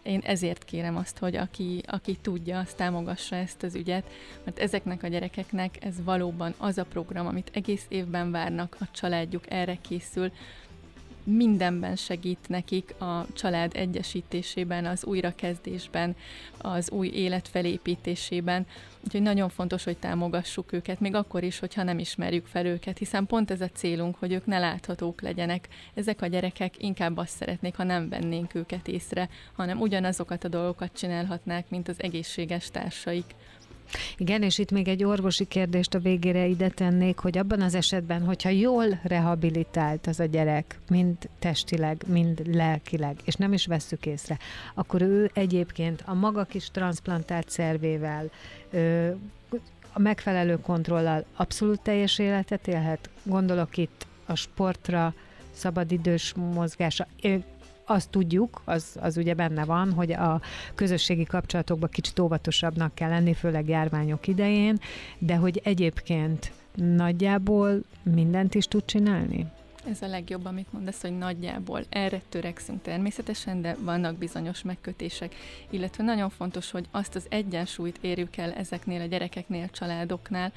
[0.02, 4.10] én ezért kérem azt, hogy aki, aki tudja, azt támogassa ezt az ügyet,
[4.44, 9.50] mert ezeknek a gyerekeknek ez valóban az a program, amit egész évben várnak, a családjuk
[9.50, 10.32] erre készül,
[11.24, 16.16] mindenben segít nekik a család egyesítésében, az újrakezdésben,
[16.58, 18.66] az új élet felépítésében.
[19.04, 23.26] Úgyhogy nagyon fontos, hogy támogassuk őket, még akkor is, hogyha nem ismerjük fel őket, hiszen
[23.26, 25.68] pont ez a célunk, hogy ők ne láthatók legyenek.
[25.94, 30.90] Ezek a gyerekek inkább azt szeretnék, ha nem vennénk őket észre, hanem ugyanazokat a dolgokat
[30.96, 33.34] csinálhatnák, mint az egészséges társaik.
[34.16, 38.24] Igen, és itt még egy orvosi kérdést a végére ide tennék, hogy abban az esetben,
[38.24, 44.38] hogyha jól rehabilitált az a gyerek, mind testileg, mind lelkileg, és nem is vesszük észre,
[44.74, 48.30] akkor ő egyébként a maga kis transplantált szervével,
[49.92, 53.10] a megfelelő kontrollal abszolút teljes életet élhet.
[53.22, 55.14] Gondolok itt a sportra,
[55.50, 57.06] szabadidős mozgása
[57.84, 60.40] azt tudjuk, az, az ugye benne van, hogy a
[60.74, 64.78] közösségi kapcsolatokban kicsit óvatosabbnak kell lenni, főleg járványok idején,
[65.18, 69.46] de hogy egyébként nagyjából mindent is tud csinálni?
[69.90, 75.34] Ez a legjobb, amit mondasz, hogy nagyjából erre törekszünk természetesen, de vannak bizonyos megkötések,
[75.70, 80.52] illetve nagyon fontos, hogy azt az egyensúlyt érjük el ezeknél a gyerekeknél, családoknál,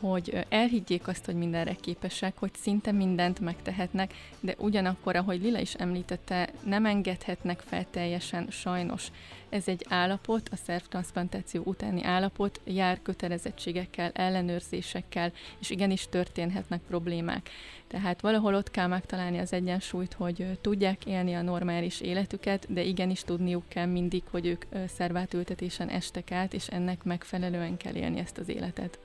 [0.00, 5.74] hogy elhiggyék azt, hogy mindenre képesek, hogy szinte mindent megtehetnek, de ugyanakkor, ahogy Lila is
[5.74, 9.08] említette, nem engedhetnek fel teljesen sajnos.
[9.48, 17.50] Ez egy állapot, a szervtransplantáció utáni állapot, jár kötelezettségekkel, ellenőrzésekkel, és igenis történhetnek problémák.
[17.86, 23.20] Tehát valahol ott kell megtalálni az egyensúlyt, hogy tudják élni a normális életüket, de igenis
[23.20, 28.48] tudniuk kell mindig, hogy ők szervátültetésen estek át, és ennek megfelelően kell élni ezt az
[28.48, 28.98] életet.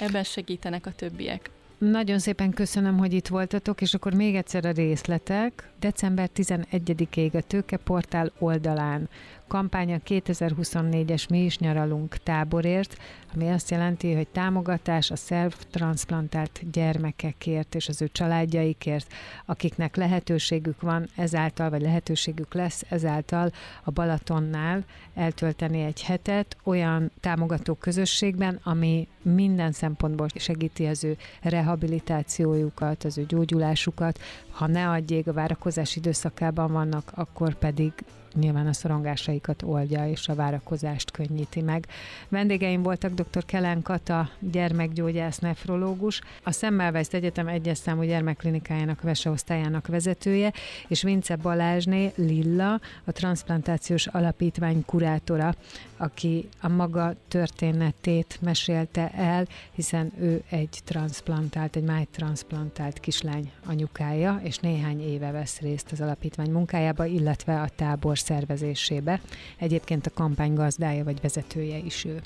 [0.00, 1.50] Ebben segítenek a többiek.
[1.78, 5.70] Nagyon szépen köszönöm, hogy itt voltatok, és akkor még egyszer a részletek.
[5.80, 9.08] December 11-ig a Tőkeportál oldalán
[9.48, 12.96] kampánya 2024-es Mi is nyaralunk táborért,
[13.34, 19.12] ami azt jelenti, hogy támogatás a szervtransplantált gyermekekért és az ő családjaikért,
[19.46, 23.52] akiknek lehetőségük van ezáltal, vagy lehetőségük lesz ezáltal
[23.84, 24.84] a Balatonnál
[25.14, 33.24] eltölteni egy hetet olyan támogató közösségben, ami minden szempontból segíti az ő rehabilitációjukat, az ő
[33.26, 34.18] gyógyulásukat.
[34.58, 37.92] Ha ne adjék a várakozás időszakában vannak, akkor pedig
[38.34, 41.86] nyilván a szorongásaikat oldja, és a várakozást könnyíti meg.
[42.28, 43.44] Vendégeim voltak dr.
[43.44, 50.52] Kelen Kata, gyermekgyógyász, nefrológus, a Szemmelweis Egyetem egyes számú gyermekklinikájának veseosztályának vezetője,
[50.88, 55.54] és Vince Balázsné Lilla, a Transplantációs Alapítvány kurátora,
[55.96, 64.58] aki a maga történetét mesélte el, hiszen ő egy transplantált, egy májtransplantált kislány anyukája, és
[64.58, 69.20] néhány éve vesz részt az alapítvány munkájába, illetve a tábor szervezésébe.
[69.58, 72.20] Egyébként a kampány gazdája vagy vezetője is ő.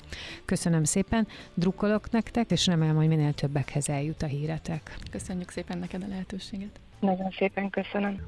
[0.45, 4.97] Köszönöm szépen, drukkolok nektek, és remélem, hogy minél többekhez eljut a híretek.
[5.11, 6.79] Köszönjük szépen neked a lehetőséget.
[6.99, 8.21] Nagyon szépen köszönöm.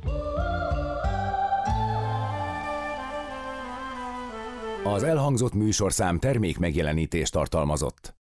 [4.84, 8.14] Az elhangzott műsorszám termék megjelenítést tartalmazott.